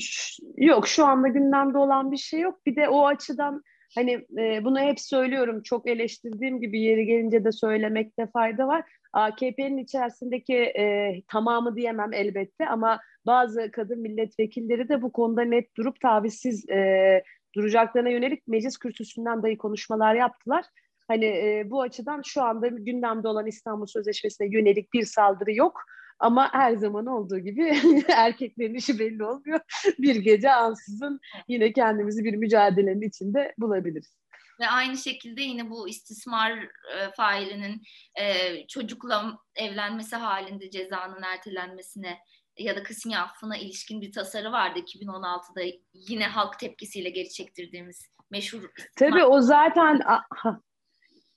yok 0.58 0.88
şu 0.88 1.06
anda 1.06 1.28
gündemde 1.28 1.78
olan 1.78 2.12
bir 2.12 2.18
şey 2.18 2.40
yok. 2.40 2.66
Bir 2.66 2.76
de 2.76 2.90
o 2.90 3.08
açıdan 3.08 3.64
hani 3.96 4.26
e, 4.38 4.64
bunu 4.64 4.80
hep 4.80 5.00
söylüyorum 5.00 5.62
çok 5.62 5.88
eleştirdiğim 5.88 6.62
gibi 6.62 6.82
yeri 6.82 7.06
gelince 7.06 7.44
de 7.44 7.52
söylemekte 7.52 8.28
fayda 8.28 8.68
var. 8.68 8.84
AKP'nin 9.14 9.78
içerisindeki 9.78 10.56
e, 10.56 11.14
tamamı 11.28 11.76
diyemem 11.76 12.14
elbette 12.14 12.68
ama 12.68 13.00
bazı 13.26 13.72
kadın 13.72 14.00
milletvekilleri 14.00 14.90
de 14.90 15.02
bu 15.02 15.12
konuda 15.12 15.42
net 15.42 15.78
durup 15.78 16.00
tavizsiz 16.00 16.70
e, 16.70 17.24
duracaklarına 17.56 18.10
yönelik 18.10 18.48
meclis 18.48 18.78
kürsüsünden 18.78 19.44
dahi 19.44 19.58
konuşmalar 19.58 20.16
yaptılar. 20.16 20.66
Hani 21.08 21.26
e, 21.26 21.64
bu 21.70 21.82
açıdan 21.82 22.22
şu 22.26 22.44
anda 22.44 22.68
gündemde 22.68 23.28
olan 23.28 23.48
İstanbul 23.48 23.86
Sözleşmesi'ne 23.86 24.48
yönelik 24.48 24.94
bir 24.94 25.06
saldırı 25.06 25.54
yok. 25.54 25.82
Ama 26.24 26.54
her 26.54 26.76
zaman 26.76 27.06
olduğu 27.06 27.40
gibi 27.40 27.82
erkeklerin 28.08 28.74
işi 28.74 29.00
belli 29.00 29.26
olmuyor. 29.26 29.60
Bir 30.00 30.16
gece 30.16 30.52
ansızın 30.52 31.20
yine 31.48 31.74
kendimizi 31.74 32.24
bir 32.24 32.34
mücadelenin 32.34 33.10
içinde 33.10 33.54
bulabiliriz. 33.58 34.18
Ve 34.60 34.68
aynı 34.68 34.98
şekilde 34.98 35.42
yine 35.42 35.70
bu 35.70 35.90
istismar 35.90 36.52
e, 36.98 37.12
failinin 37.18 37.82
e, 38.20 38.68
çocukla 38.68 39.38
evlenmesi 39.56 40.16
halinde 40.16 40.70
cezanın 40.70 41.22
ertelenmesine 41.24 42.18
ya 42.58 42.76
da 42.76 42.84
kısmi 42.84 43.18
affına 43.18 43.58
ilişkin 43.58 44.02
bir 44.02 44.12
tasarı 44.12 44.52
vardı 44.52 44.80
2016'da 44.80 45.78
yine 45.94 46.28
halk 46.28 46.60
tepkisiyle 46.60 47.10
geri 47.10 47.30
çektirdiğimiz 47.30 48.10
meşhur. 48.32 48.64
Tabii 48.96 49.24
o 49.24 49.42
zaten 49.42 50.02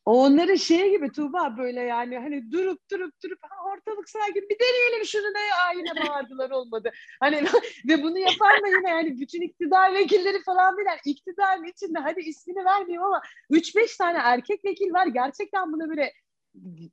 Onların 0.06 0.54
şey 0.54 0.90
gibi 0.90 1.12
Tuğba 1.12 1.56
böyle 1.58 1.80
yani 1.80 2.18
hani 2.18 2.52
durup 2.52 2.90
durup 2.90 3.22
durup 3.25 3.38
ha, 3.42 3.56
ortalık 3.70 4.08
sakin 4.08 4.48
bir 4.48 4.58
deneyelim 4.58 5.04
şunu 5.04 5.22
ne 5.22 5.54
ayine 5.68 6.08
bağırdılar 6.08 6.50
olmadı. 6.50 6.92
Hani 7.20 7.44
ve 7.88 8.02
bunu 8.02 8.18
yapan 8.18 8.62
da 8.62 8.68
yine 8.68 8.90
yani 8.90 9.20
bütün 9.20 9.42
iktidar 9.42 9.94
vekilleri 9.94 10.42
falan 10.42 10.78
bilen 10.78 10.98
iktidarın 11.04 11.64
içinde 11.64 11.98
hadi 11.98 12.20
ismini 12.20 12.64
vermeyeyim 12.64 13.02
ama 13.02 13.22
3-5 13.50 13.96
tane 13.98 14.18
erkek 14.18 14.64
vekil 14.64 14.92
var 14.92 15.06
gerçekten 15.06 15.72
bunu 15.72 15.88
böyle 15.88 16.12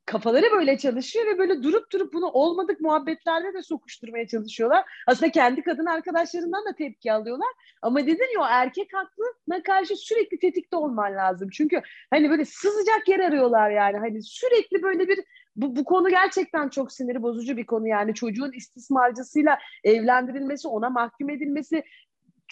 kafaları 0.06 0.46
böyle 0.52 0.78
çalışıyor 0.78 1.26
ve 1.26 1.38
böyle 1.38 1.64
durup 1.64 1.92
durup 1.92 2.14
bunu 2.14 2.26
olmadık 2.28 2.82
muhabbetlerde 2.82 3.54
de 3.54 3.62
sokuşturmaya 3.62 4.28
çalışıyorlar. 4.28 4.86
Aslında 5.08 5.32
kendi 5.32 5.62
kadın 5.62 5.86
arkadaşlarından 5.86 6.66
da 6.66 6.76
tepki 6.76 7.14
alıyorlar. 7.14 7.50
Ama 7.82 8.08
dedin 8.08 8.34
ya 8.36 8.42
o 8.42 8.46
erkek 8.50 8.90
haklına 8.94 9.64
karşı 9.64 9.96
sürekli 9.96 10.40
tetikte 10.40 10.76
olman 10.76 11.16
lazım. 11.16 11.50
Çünkü 11.50 11.82
hani 12.10 12.30
böyle 12.30 12.46
sızacak 12.46 13.08
yer 13.08 13.20
arıyorlar 13.20 13.70
yani. 13.72 13.98
Hani 13.98 14.24
sürekli 14.24 14.84
böyle 14.84 15.08
bir 15.08 15.20
bu, 15.56 15.76
bu 15.76 15.84
konu 15.84 16.10
gerçekten 16.10 16.70
çok 16.70 16.92
siniri 16.92 17.24
bozucu 17.24 17.58
bir 17.58 17.66
konu 17.66 17.88
yani 17.88 18.14
çocuğun 18.14 18.52
istismarcısıyla 18.52 19.58
evlendirilmesi, 19.84 20.68
ona 20.68 20.90
mahkum 20.90 21.30
edilmesi, 21.30 21.84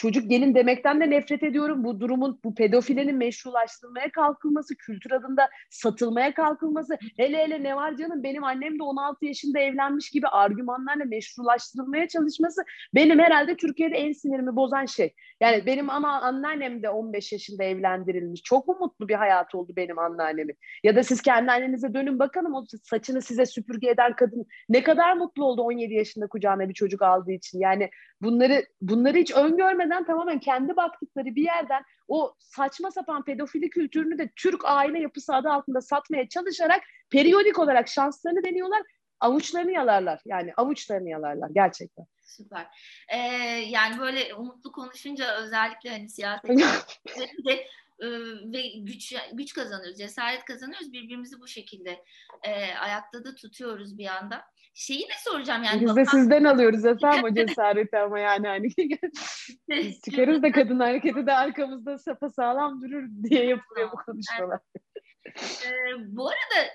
çocuk 0.02 0.30
gelin 0.30 0.56
demekten 0.56 1.02
de 1.02 1.10
nefret 1.10 1.44
ediyorum. 1.44 1.84
Bu 1.84 2.00
durumun, 2.00 2.40
bu 2.44 2.56
pedofilinin 2.56 3.16
meşrulaştırılmaya 3.16 4.12
kalkılması, 4.12 4.76
kültür 4.76 5.12
adında 5.12 5.50
satılmaya 5.70 6.34
kalkılması, 6.34 6.98
hele 7.18 7.38
hele 7.38 7.64
ne 7.64 7.76
var 7.76 7.98
canım 7.98 8.24
benim 8.24 8.44
annem 8.44 8.80
de 8.80 8.84
16 8.84 9.26
yaşında 9.26 9.60
evlenmiş 9.60 10.10
gibi 10.10 10.28
argümanlarla 10.28 11.06
meşrulaştırılmaya 11.06 12.08
çalışması 12.08 12.62
benim 12.96 13.20
herhalde 13.20 13.56
Türkiye'de 13.56 13.96
en 13.96 14.12
sinirimi 14.12 14.56
bozan 14.56 14.86
şey. 14.86 15.14
Yani 15.42 15.66
benim 15.66 15.90
ana 15.90 16.22
anneannem 16.22 16.84
de 16.84 16.90
15 16.90 17.32
yaşında 17.32 17.64
evlendirilmiş. 17.64 18.44
Çok 18.44 18.68
mu 18.68 18.78
mutlu 18.80 19.08
bir 19.08 19.16
hayat 19.16 19.56
oldu 19.56 19.74
benim 19.76 20.00
anneannemin? 20.00 20.56
Ya 20.84 20.96
da 20.96 21.04
siz 21.04 21.22
kendi 21.22 21.52
annenize 21.52 21.94
dönün 21.94 22.20
bakalım 22.20 22.56
o 22.56 22.66
saçını 22.84 23.22
size 23.22 23.46
süpürge 23.46 23.90
eden 23.90 24.16
kadın 24.16 24.46
ne 24.70 24.84
kadar 24.84 25.14
mutlu 25.14 25.46
oldu 25.46 25.62
17 25.62 25.94
yaşında 25.94 26.28
kucağına 26.28 26.70
bir 26.70 26.74
çocuk 26.74 27.02
aldığı 27.02 27.32
için. 27.32 27.60
Yani 27.60 27.90
bunları 28.22 28.66
bunları 28.82 29.18
hiç 29.18 29.32
öngörmeden 29.32 30.06
tamamen 30.06 30.40
kendi 30.40 30.76
baktıkları 30.76 31.36
bir 31.36 31.44
yerden 31.44 31.84
o 32.08 32.36
saçma 32.40 32.92
sapan 32.92 33.24
pedofili 33.24 33.70
kültürünü 33.70 34.18
de 34.18 34.30
Türk 34.36 34.62
aile 34.66 35.00
yapısı 35.00 35.36
adı 35.36 35.50
altında 35.50 35.82
satmaya 35.82 36.30
çalışarak 36.30 36.82
periyodik 37.10 37.60
olarak 37.60 37.88
şanslarını 37.88 38.44
deniyorlar. 38.44 38.82
Avuçlarını 39.20 39.72
yalarlar. 39.72 40.22
Yani 40.26 40.54
avuçlarını 40.58 41.10
yalarlar 41.10 41.50
gerçekten. 41.54 42.06
Süper. 42.22 42.68
Ee, 43.10 43.18
yani 43.68 44.00
böyle 44.00 44.36
umutlu 44.36 44.72
konuşunca 44.72 45.38
özellikle 45.38 45.90
hani 45.90 46.10
siyaset 46.10 46.50
e, 48.02 48.08
ve 48.54 48.62
güç 48.78 49.16
güç 49.34 49.54
kazanıyoruz, 49.54 49.98
cesaret 49.98 50.46
kazanıyoruz. 50.46 50.94
Birbirimizi 50.94 51.40
bu 51.40 51.48
şekilde 51.48 52.04
e, 52.44 52.74
ayakta 52.74 53.24
da 53.24 53.36
tutuyoruz 53.36 53.98
bir 53.98 54.06
anda. 54.06 54.44
Şeyi 54.74 55.02
de 55.02 55.14
soracağım 55.24 55.64
yani. 55.64 55.82
Biz 55.82 55.96
de 55.96 56.06
sizden 56.06 56.44
alıyoruz 56.44 56.86
efendim 56.86 57.24
o 57.24 57.34
cesareti 57.34 57.98
ama 57.98 58.20
yani 58.20 58.48
hani 58.48 58.68
biz 59.70 60.02
çıkarız 60.06 60.44
da 60.44 60.52
kadın 60.52 60.80
hareketi 60.80 61.26
de 61.26 61.34
arkamızda 61.34 61.98
sapa 61.98 62.30
sağlam 62.30 62.82
durur 62.82 63.08
diye 63.24 63.46
yapılıyor 63.46 63.92
bu 63.92 63.96
konuşmalar. 63.96 64.60
ee, 65.66 65.72
bu 66.08 66.28
arada 66.28 66.70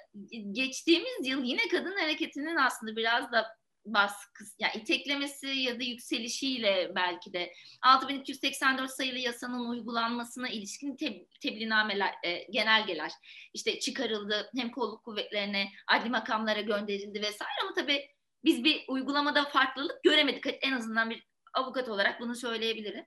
geçtiğimiz 0.52 1.26
yıl 1.26 1.44
yine 1.44 1.68
kadın 1.70 1.96
hareketinin 1.96 2.56
aslında 2.56 2.96
biraz 2.96 3.32
da 3.32 3.46
baskısı, 3.86 4.54
yani 4.58 4.72
iteklemesi 4.76 5.46
ya 5.46 5.80
da 5.80 5.84
yükselişiyle 5.84 6.92
belki 6.94 7.32
de 7.32 7.52
6284 7.82 8.90
sayılı 8.90 9.18
yasanın 9.18 9.68
uygulanmasına 9.68 10.48
ilişkin 10.48 10.96
te, 10.96 11.26
tebliğnameler, 11.42 12.14
e, 12.24 12.44
genelgeler 12.50 13.12
işte 13.54 13.78
çıkarıldı. 13.78 14.50
Hem 14.56 14.70
kolluk 14.70 15.04
kuvvetlerine, 15.04 15.68
adli 15.88 16.10
makamlara 16.10 16.60
gönderildi 16.60 17.22
vesaire 17.22 17.60
ama 17.62 17.74
tabii 17.74 18.08
biz 18.44 18.64
bir 18.64 18.84
uygulamada 18.88 19.44
farklılık 19.44 20.04
göremedik. 20.04 20.44
En 20.62 20.72
azından 20.72 21.10
bir 21.10 21.26
avukat 21.54 21.88
olarak 21.88 22.20
bunu 22.20 22.34
söyleyebilirim. 22.34 23.04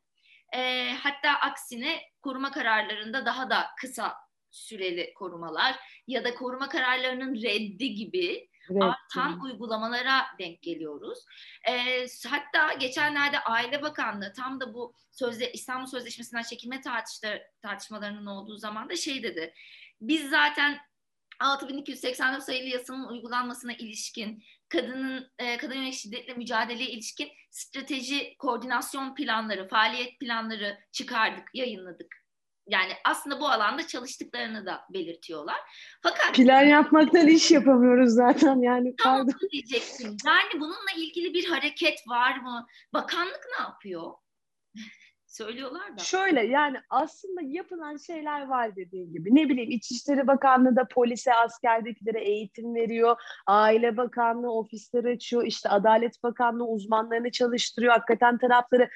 E, 0.56 0.92
hatta 0.94 1.32
aksine 1.32 2.02
koruma 2.22 2.52
kararlarında 2.52 3.26
daha 3.26 3.50
da 3.50 3.68
kısa 3.82 4.14
süreli 4.52 5.14
korumalar 5.14 5.76
ya 6.08 6.24
da 6.24 6.36
koruma 6.36 6.70
kararlarının 6.70 7.36
reddi 7.36 7.94
gibi 7.94 8.50
evet. 8.72 8.84
artan 8.84 9.42
uygulamalara 9.42 10.26
denk 10.40 10.62
geliyoruz. 10.62 11.20
E, 11.68 12.06
hatta 12.30 12.74
geçenlerde 12.74 13.40
Aile 13.40 13.82
Bakanlığı 13.82 14.34
tam 14.34 14.60
da 14.60 14.74
bu 14.74 14.94
sözde 15.12 15.52
İstanbul 15.52 15.88
Sözleşmesi'nden 15.88 16.44
çekilme 16.44 16.82
tartışma, 16.82 17.30
tartışmalarının 17.62 18.26
olduğu 18.26 18.58
zaman 18.58 18.90
da 18.90 18.96
şey 18.96 19.24
dedi. 19.24 19.54
Biz 20.02 20.30
zaten 20.30 20.80
6284 21.40 22.44
sayılı 22.44 22.68
yasanın 22.68 23.08
uygulanmasına 23.08 23.74
ilişkin 23.74 24.44
kadının 24.70 25.32
e, 25.40 25.58
kadın 25.58 25.76
yönelik 25.76 25.94
şiddetle 25.94 26.34
mücadeleye 26.34 26.90
ilişkin 26.90 27.30
strateji 27.50 28.36
koordinasyon 28.38 29.16
planları, 29.16 29.68
faaliyet 29.68 30.20
planları 30.20 30.80
çıkardık, 30.92 31.50
yayınladık. 31.54 32.19
Yani 32.70 32.92
aslında 33.06 33.40
bu 33.40 33.48
alanda 33.50 33.88
çalıştıklarını 33.88 34.66
da 34.66 34.82
belirtiyorlar. 34.94 35.58
Fakat 36.04 36.36
plan 36.36 36.64
yapmaktan 36.64 37.28
iş 37.28 37.52
yapamıyoruz 37.52 38.14
zaten 38.14 38.62
yani. 38.62 38.96
Tam 38.96 39.28
diyecektim. 39.52 40.18
Yani 40.26 40.62
bununla 40.62 40.92
ilgili 40.98 41.34
bir 41.34 41.46
hareket 41.46 42.08
var 42.08 42.38
mı? 42.38 42.66
Bakanlık 42.94 43.42
ne 43.58 43.64
yapıyor? 43.64 44.12
Söylüyorlar 45.30 45.98
da. 45.98 46.04
Şöyle 46.04 46.46
yani 46.46 46.78
aslında 46.90 47.42
yapılan 47.44 47.98
şeyler 47.98 48.48
var 48.48 48.76
dediğin 48.76 49.14
gibi. 49.14 49.36
Ne 49.36 49.50
bileyim 49.50 49.72
İçişleri 49.72 50.28
Bakanlığı 50.28 50.76
da 50.76 50.88
polise, 50.88 51.34
askerdekilere 51.34 52.24
eğitim 52.24 52.76
veriyor. 52.76 53.22
Aile 53.48 53.98
Bakanlığı 53.98 54.52
ofisleri 54.52 55.16
açıyor. 55.16 55.46
İşte 55.46 55.70
Adalet 55.70 56.24
Bakanlığı 56.24 56.68
uzmanlarını 56.68 57.32
çalıştırıyor. 57.32 57.94
Hakikaten 57.94 58.38
tarafları 58.38 58.90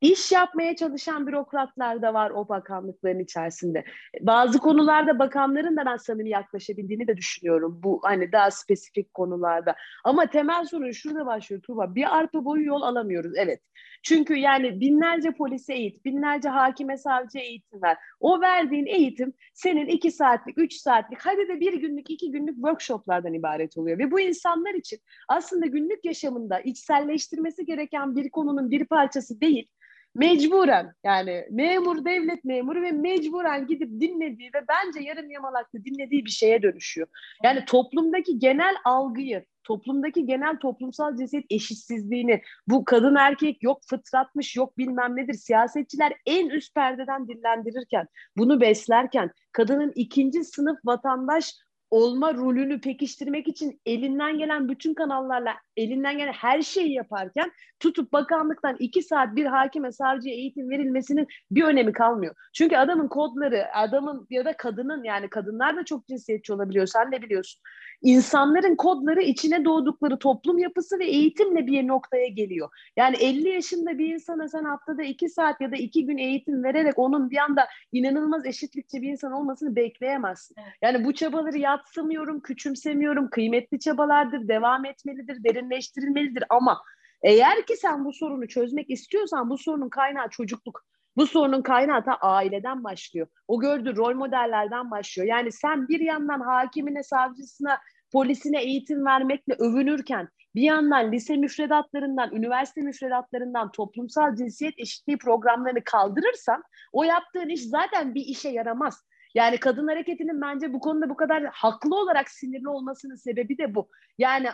İş 0.00 0.32
yapmaya 0.32 0.76
çalışan 0.76 1.26
bürokratlar 1.26 2.02
da 2.02 2.14
var 2.14 2.30
o 2.30 2.48
bakanlıkların 2.48 3.18
içerisinde. 3.18 3.84
Bazı 4.20 4.58
konularda 4.58 5.18
bakanların 5.18 5.76
da 5.76 5.86
ben 5.86 5.96
samimi 5.96 6.30
yaklaşabildiğini 6.30 7.08
de 7.08 7.16
düşünüyorum. 7.16 7.80
Bu 7.82 8.00
hani 8.04 8.32
daha 8.32 8.50
spesifik 8.50 9.14
konularda. 9.14 9.76
Ama 10.04 10.26
temel 10.26 10.64
sorun 10.64 10.90
şurada 10.90 11.26
başlıyor 11.26 11.62
Tuğba. 11.62 11.94
Bir 11.94 12.16
arpa 12.16 12.44
boyu 12.44 12.64
yol 12.64 12.82
alamıyoruz. 12.82 13.32
Evet. 13.36 13.60
Çünkü 14.02 14.34
yani 14.34 14.80
binlerce 14.80 15.30
polise 15.30 15.74
eğit, 15.74 16.04
binlerce 16.04 16.48
hakime 16.48 16.96
savcı 16.96 17.38
eğitim 17.38 17.82
ver. 17.82 17.96
O 18.20 18.40
verdiğin 18.40 18.86
eğitim 18.86 19.32
senin 19.54 19.86
iki 19.86 20.10
saatlik, 20.10 20.58
üç 20.58 20.74
saatlik, 20.74 21.18
hadi 21.20 21.48
de 21.48 21.60
bir 21.60 21.72
günlük, 21.72 22.10
iki 22.10 22.30
günlük 22.30 22.54
workshoplardan 22.54 23.34
ibaret 23.34 23.78
oluyor. 23.78 23.98
Ve 23.98 24.10
bu 24.10 24.20
insanlar 24.20 24.74
için 24.74 24.98
aslında 25.28 25.66
günlük 25.66 26.04
yaşamında 26.04 26.60
içselleştirmesi 26.60 27.64
gereken 27.64 28.16
bir 28.16 28.30
konunun 28.30 28.70
bir 28.70 28.84
parçası 28.84 29.40
değil, 29.40 29.70
mecburen 30.18 30.94
yani 31.04 31.44
memur 31.50 32.04
devlet 32.04 32.44
memuru 32.44 32.82
ve 32.82 32.92
mecburen 32.92 33.66
gidip 33.66 34.00
dinlediği 34.00 34.50
ve 34.54 34.60
bence 34.68 35.00
yarım 35.00 35.30
yamalaklı 35.30 35.84
dinlediği 35.84 36.24
bir 36.24 36.30
şeye 36.30 36.62
dönüşüyor. 36.62 37.08
Yani 37.44 37.64
toplumdaki 37.64 38.38
genel 38.38 38.74
algıyı, 38.84 39.44
toplumdaki 39.64 40.26
genel 40.26 40.56
toplumsal 40.56 41.16
cinsiyet 41.16 41.46
eşitsizliğini, 41.50 42.42
bu 42.66 42.84
kadın 42.84 43.14
erkek 43.14 43.62
yok 43.62 43.80
fıtratmış 43.86 44.56
yok 44.56 44.78
bilmem 44.78 45.16
nedir 45.16 45.34
siyasetçiler 45.34 46.12
en 46.26 46.48
üst 46.48 46.74
perdeden 46.74 47.28
dillendirirken, 47.28 48.06
bunu 48.36 48.60
beslerken, 48.60 49.30
kadının 49.52 49.92
ikinci 49.94 50.44
sınıf 50.44 50.78
vatandaş 50.84 51.54
olma 51.90 52.34
rolünü 52.34 52.80
pekiştirmek 52.80 53.48
için 53.48 53.80
elinden 53.86 54.38
gelen 54.38 54.68
bütün 54.68 54.94
kanallarla 54.94 55.54
elinden 55.76 56.18
gelen 56.18 56.32
her 56.32 56.62
şeyi 56.62 56.92
yaparken 56.92 57.52
tutup 57.80 58.12
bakanlıktan 58.12 58.76
iki 58.78 59.02
saat 59.02 59.36
bir 59.36 59.46
hakime 59.46 59.92
savcıya 59.92 60.34
eğitim 60.34 60.70
verilmesinin 60.70 61.26
bir 61.50 61.62
önemi 61.62 61.92
kalmıyor. 61.92 62.34
Çünkü 62.54 62.76
adamın 62.76 63.08
kodları, 63.08 63.66
adamın 63.74 64.26
ya 64.30 64.44
da 64.44 64.56
kadının 64.56 65.04
yani 65.04 65.30
kadınlar 65.30 65.76
da 65.76 65.84
çok 65.84 66.06
cinsiyetçi 66.06 66.52
olabiliyor 66.52 66.86
sen 66.86 67.12
de 67.12 67.22
biliyorsun. 67.22 67.62
İnsanların 68.02 68.76
kodları 68.76 69.20
içine 69.22 69.64
doğdukları 69.64 70.18
toplum 70.18 70.58
yapısı 70.58 70.98
ve 70.98 71.04
eğitimle 71.04 71.66
bir 71.66 71.88
noktaya 71.88 72.28
geliyor. 72.28 72.68
Yani 72.96 73.16
50 73.16 73.48
yaşında 73.48 73.98
bir 73.98 74.14
insana 74.14 74.48
sen 74.48 74.64
haftada 74.64 75.02
iki 75.02 75.28
saat 75.28 75.60
ya 75.60 75.72
da 75.72 75.76
iki 75.76 76.06
gün 76.06 76.18
eğitim 76.18 76.64
vererek 76.64 76.98
onun 76.98 77.30
bir 77.30 77.36
anda 77.36 77.68
inanılmaz 77.92 78.46
eşitlikçi 78.46 79.02
bir 79.02 79.08
insan 79.08 79.32
olmasını 79.32 79.76
bekleyemezsin. 79.76 80.56
Yani 80.82 81.04
bu 81.04 81.14
çabaları 81.14 81.58
yatsımıyorum, 81.78 82.40
küçümsemiyorum. 82.40 83.30
Kıymetli 83.30 83.78
çabalardır, 83.78 84.48
devam 84.48 84.84
etmelidir, 84.84 85.44
derinleştirilmelidir 85.44 86.44
ama 86.50 86.82
eğer 87.22 87.66
ki 87.66 87.76
sen 87.76 88.04
bu 88.04 88.12
sorunu 88.12 88.48
çözmek 88.48 88.90
istiyorsan 88.90 89.50
bu 89.50 89.58
sorunun 89.58 89.88
kaynağı 89.88 90.28
çocukluk. 90.30 90.84
Bu 91.16 91.26
sorunun 91.26 91.62
kaynağı 91.62 92.06
da 92.06 92.16
aileden 92.16 92.84
başlıyor. 92.84 93.26
O 93.48 93.60
gördüğü 93.60 93.96
rol 93.96 94.14
modellerden 94.14 94.90
başlıyor. 94.90 95.28
Yani 95.28 95.52
sen 95.52 95.88
bir 95.88 96.00
yandan 96.00 96.40
hakimine, 96.40 97.02
savcısına, 97.02 97.78
polisine 98.12 98.62
eğitim 98.62 99.04
vermekle 99.04 99.54
övünürken 99.54 100.28
bir 100.54 100.62
yandan 100.62 101.12
lise 101.12 101.36
müfredatlarından, 101.36 102.34
üniversite 102.34 102.80
müfredatlarından 102.80 103.72
toplumsal 103.72 104.34
cinsiyet 104.36 104.74
eşitliği 104.78 105.18
programlarını 105.18 105.84
kaldırırsan 105.84 106.62
o 106.92 107.04
yaptığın 107.04 107.48
iş 107.48 107.62
zaten 107.62 108.14
bir 108.14 108.20
işe 108.20 108.48
yaramaz. 108.48 109.04
Yani 109.34 109.60
kadın 109.60 109.88
hareketinin 109.88 110.40
bence 110.40 110.72
bu 110.72 110.80
konuda 110.80 111.10
bu 111.10 111.16
kadar 111.16 111.44
haklı 111.44 111.96
olarak 111.96 112.30
sinirli 112.30 112.68
olmasının 112.68 113.14
sebebi 113.14 113.58
de 113.58 113.74
bu. 113.74 113.88
Yani 114.18 114.48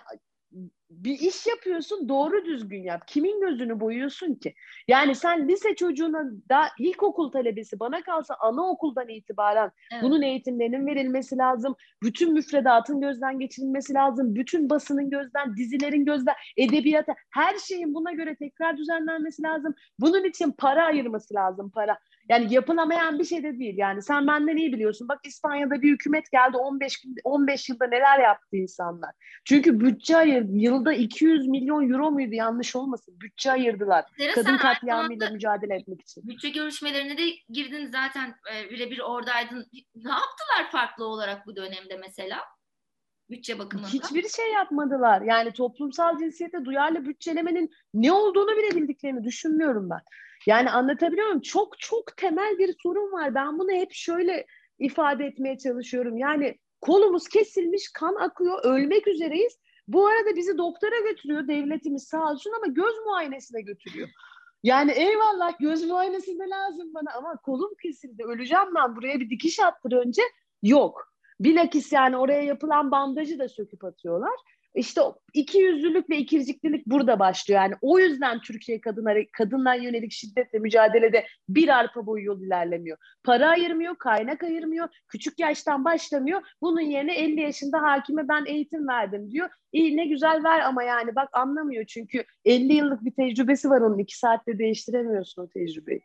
bir 0.90 1.18
iş 1.18 1.46
yapıyorsun 1.46 2.08
doğru 2.08 2.44
düzgün 2.44 2.82
yap. 2.82 3.02
Kimin 3.06 3.40
gözünü 3.40 3.80
boyuyorsun 3.80 4.34
ki? 4.34 4.54
Yani 4.88 5.14
sen 5.14 5.48
lise 5.48 5.74
çocuğuna 5.74 6.24
da 6.48 6.62
ilkokul 6.78 7.30
talebesi 7.30 7.80
bana 7.80 8.02
kalsa 8.02 8.34
anaokuldan 8.40 9.08
itibaren 9.08 9.70
evet. 9.92 10.02
bunun 10.02 10.22
eğitimlerinin 10.22 10.86
verilmesi 10.86 11.36
lazım. 11.38 11.76
Bütün 12.02 12.32
müfredatın 12.32 13.00
gözden 13.00 13.38
geçirilmesi 13.38 13.94
lazım. 13.94 14.34
Bütün 14.34 14.70
basının 14.70 15.10
gözden, 15.10 15.56
dizilerin 15.56 16.04
gözden, 16.04 16.34
edebiyata 16.56 17.14
her 17.30 17.58
şeyin 17.58 17.94
buna 17.94 18.12
göre 18.12 18.36
tekrar 18.36 18.76
düzenlenmesi 18.76 19.42
lazım. 19.42 19.74
Bunun 20.00 20.24
için 20.24 20.52
para 20.52 20.84
ayırması 20.84 21.34
lazım 21.34 21.70
para. 21.70 21.98
Yani 22.28 22.54
yapılamayan 22.54 23.18
bir 23.18 23.24
şey 23.24 23.42
de 23.42 23.58
değil. 23.58 23.74
Yani 23.76 24.02
sen 24.02 24.26
benden 24.26 24.56
iyi 24.56 24.72
biliyorsun. 24.72 25.08
Bak 25.08 25.20
İspanya'da 25.24 25.82
bir 25.82 25.92
hükümet 25.92 26.30
geldi 26.30 26.56
15 26.56 27.04
15 27.24 27.68
yılda 27.68 27.86
neler 27.86 28.18
yaptı 28.18 28.56
insanlar. 28.56 29.10
Çünkü 29.44 29.80
bütçe 29.80 30.16
ayır 30.16 30.44
yılda 30.48 30.92
200 30.92 31.48
milyon 31.48 31.90
euro 31.90 32.10
muydu 32.10 32.34
yanlış 32.34 32.76
olmasın. 32.76 33.20
Bütçe 33.20 33.52
ayırdılar. 33.52 34.04
Sera, 34.16 34.32
Kadın 34.32 34.56
katliamıyla 34.56 35.30
mücadele 35.30 35.74
etmek 35.74 36.00
için. 36.00 36.28
Bütçe 36.28 36.48
görüşmelerine 36.48 37.18
de 37.18 37.22
girdin 37.48 37.86
zaten 37.86 38.34
e, 38.54 38.70
birebir 38.70 38.98
oradaydın. 38.98 39.66
Ne 39.94 40.10
yaptılar 40.10 40.70
farklı 40.72 41.04
olarak 41.04 41.46
bu 41.46 41.56
dönemde 41.56 41.96
mesela? 41.96 42.38
bütçe 43.30 43.58
bakımından? 43.58 43.88
Hiçbir 43.88 44.28
şey 44.28 44.52
yapmadılar. 44.52 45.22
Yani 45.22 45.52
toplumsal 45.52 46.18
cinsiyete 46.18 46.64
duyarlı 46.64 47.06
bütçelemenin 47.06 47.70
ne 47.94 48.12
olduğunu 48.12 48.56
bile 48.56 48.76
bildiklerini 48.76 49.24
düşünmüyorum 49.24 49.90
ben. 49.90 50.00
Yani 50.46 50.70
anlatabiliyor 50.70 51.26
muyum? 51.26 51.40
Çok 51.40 51.78
çok 51.78 52.16
temel 52.16 52.58
bir 52.58 52.74
sorun 52.82 53.12
var. 53.12 53.34
Ben 53.34 53.58
bunu 53.58 53.72
hep 53.72 53.92
şöyle 53.92 54.46
ifade 54.78 55.24
etmeye 55.24 55.58
çalışıyorum. 55.58 56.16
Yani 56.18 56.58
kolumuz 56.80 57.28
kesilmiş, 57.28 57.92
kan 57.92 58.14
akıyor, 58.14 58.64
ölmek 58.64 59.08
üzereyiz. 59.08 59.58
Bu 59.88 60.06
arada 60.06 60.36
bizi 60.36 60.58
doktora 60.58 61.00
götürüyor 61.10 61.48
devletimiz 61.48 62.04
sağ 62.04 62.30
olsun 62.30 62.52
ama 62.56 62.66
göz 62.66 62.94
muayenesine 63.06 63.60
götürüyor. 63.60 64.08
Yani 64.62 64.92
eyvallah 64.92 65.58
göz 65.58 65.84
muayenesi 65.84 66.38
de 66.38 66.48
lazım 66.48 66.94
bana 66.94 67.12
ama 67.16 67.36
kolum 67.36 67.74
kesildi 67.82 68.24
öleceğim 68.24 68.74
ben 68.74 68.96
buraya 68.96 69.20
bir 69.20 69.30
dikiş 69.30 69.60
attır 69.60 69.92
önce. 69.92 70.22
Yok. 70.62 71.14
Bilakis 71.40 71.92
yani 71.92 72.16
oraya 72.16 72.42
yapılan 72.42 72.90
bandajı 72.90 73.38
da 73.38 73.48
söküp 73.48 73.84
atıyorlar. 73.84 74.34
İşte 74.74 75.00
iki 75.34 75.58
yüzlülük 75.58 76.10
ve 76.10 76.16
ikirciklilik 76.16 76.86
burada 76.86 77.18
başlıyor. 77.18 77.60
Yani 77.60 77.74
o 77.82 77.98
yüzden 77.98 78.40
Türkiye 78.40 78.80
kadınlara, 78.80 79.18
kadınlar 79.32 79.76
yönelik 79.76 80.12
şiddetle 80.12 80.58
mücadelede 80.58 81.26
bir 81.48 81.68
arpa 81.68 82.06
boyu 82.06 82.24
yol 82.24 82.40
ilerlemiyor. 82.40 82.98
Para 83.24 83.48
ayırmıyor, 83.48 83.96
kaynak 83.96 84.42
ayırmıyor, 84.42 84.88
küçük 85.08 85.38
yaştan 85.38 85.84
başlamıyor. 85.84 86.42
Bunun 86.62 86.80
yerine 86.80 87.14
50 87.14 87.40
yaşında 87.40 87.82
hakime 87.82 88.28
ben 88.28 88.44
eğitim 88.46 88.88
verdim 88.88 89.30
diyor. 89.30 89.50
İyi 89.72 89.96
ne 89.96 90.06
güzel 90.06 90.44
ver 90.44 90.60
ama 90.60 90.82
yani 90.82 91.16
bak 91.16 91.28
anlamıyor 91.32 91.84
çünkü 91.84 92.24
50 92.44 92.72
yıllık 92.72 93.04
bir 93.04 93.12
tecrübesi 93.12 93.70
var 93.70 93.80
onun. 93.80 93.98
iki 93.98 94.18
saatte 94.18 94.58
değiştiremiyorsun 94.58 95.42
o 95.42 95.48
tecrübeyi. 95.48 96.02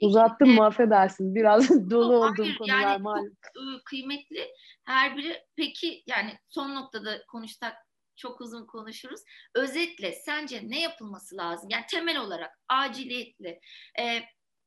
Uzattım 0.00 0.50
mı 0.50 0.64
affedersin. 0.64 1.34
Biraz 1.34 1.70
dolu 1.90 2.16
olduğum 2.16 2.42
Hayır, 2.42 2.58
konular 2.58 2.80
yani 2.80 3.02
malum. 3.02 3.36
Çok 3.42 3.62
ıı, 3.62 3.80
kıymetli 3.84 4.48
her 4.84 5.16
biri. 5.16 5.36
Peki 5.56 6.02
yani 6.06 6.30
son 6.48 6.74
noktada 6.74 7.22
konuşsak 7.28 7.85
çok 8.16 8.40
uzun 8.40 8.66
konuşuruz. 8.66 9.20
Özetle 9.54 10.12
sence 10.12 10.60
ne 10.64 10.80
yapılması 10.80 11.36
lazım? 11.36 11.68
Yani 11.70 11.84
temel 11.90 12.18
olarak 12.18 12.60
aciliyetli. 12.68 13.60
E, 13.98 14.22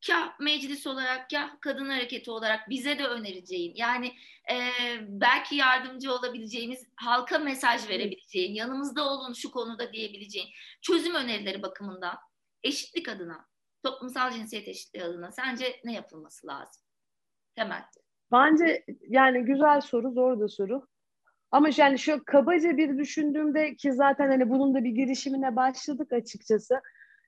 kah 0.08 0.40
meclis 0.40 0.88
olarak 0.88 1.30
kah 1.30 1.50
kadın 1.62 1.90
hareketi 1.90 2.32
olarak 2.32 2.70
bize 2.70 3.00
de 3.00 3.08
önereceğin 3.08 3.76
yani 3.76 4.14
e, 4.52 4.56
belki 5.02 5.56
yardımcı 5.56 6.14
olabileceğimiz 6.14 6.88
halka 6.96 7.40
mesaj 7.40 7.90
verebileceğin 7.90 8.54
yanımızda 8.54 9.10
olun 9.10 9.34
şu 9.34 9.52
konuda 9.52 9.94
diyebileceğin 9.94 10.50
çözüm 10.82 11.16
önerileri 11.16 11.62
bakımından 11.62 12.16
eşitlik 12.64 13.10
adına 13.10 13.46
toplumsal 13.84 14.32
cinsiyet 14.32 14.68
eşitliği 14.68 15.04
adına 15.04 15.32
sence 15.32 15.80
ne 15.84 15.94
yapılması 15.94 16.48
lazım? 16.48 16.82
Temel. 17.56 17.84
Bence 18.32 18.86
yani 19.08 19.46
güzel 19.46 19.82
soru 19.82 20.12
zor 20.12 20.40
da 20.40 20.48
soru. 20.48 20.88
Ama 21.52 21.70
yani 21.78 22.00
şu 22.00 22.24
kabaca 22.26 22.78
bir 22.78 22.98
düşündüğümde 22.98 23.76
ki 23.76 23.94
zaten 23.94 24.28
hani 24.28 24.50
bunun 24.50 24.74
da 24.74 24.84
bir 24.84 24.92
girişimine 24.92 25.56
başladık 25.56 26.14
açıkçası. 26.14 26.82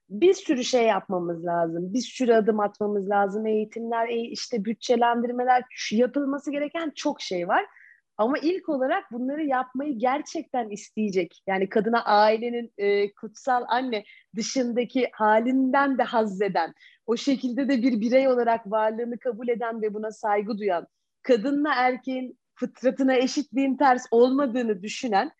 Bir 0.08 0.34
sürü 0.34 0.64
şey 0.64 0.86
yapmamız 0.86 1.44
lazım. 1.44 1.94
Bir 1.94 2.00
sürü 2.00 2.32
adım 2.32 2.60
atmamız 2.60 3.10
lazım. 3.10 3.46
Eğitimler, 3.46 4.08
işte 4.08 4.64
bütçelendirmeler 4.64 5.64
yapılması 5.92 6.52
gereken 6.52 6.92
çok 6.94 7.20
şey 7.20 7.48
var. 7.48 7.64
Ama 8.16 8.38
ilk 8.38 8.68
olarak 8.68 9.12
bunları 9.12 9.44
yapmayı 9.44 9.98
gerçekten 9.98 10.70
isteyecek. 10.70 11.42
Yani 11.46 11.68
kadına 11.68 12.04
ailenin 12.04 12.72
e, 12.78 13.14
kutsal 13.14 13.64
anne 13.68 14.04
dışındaki 14.36 15.08
halinden 15.12 15.98
de 15.98 16.02
haz 16.02 16.42
eden, 16.42 16.74
o 17.06 17.16
şekilde 17.16 17.68
de 17.68 17.82
bir 17.82 18.00
birey 18.00 18.28
olarak 18.28 18.70
varlığını 18.70 19.18
kabul 19.18 19.48
eden 19.48 19.82
ve 19.82 19.94
buna 19.94 20.10
saygı 20.10 20.58
duyan, 20.58 20.86
kadınla 21.22 21.74
erkeğin 21.74 22.38
fıtratına 22.62 23.14
eşitliğin 23.14 23.76
ters 23.76 24.06
olmadığını 24.10 24.82
düşünen 24.82 25.30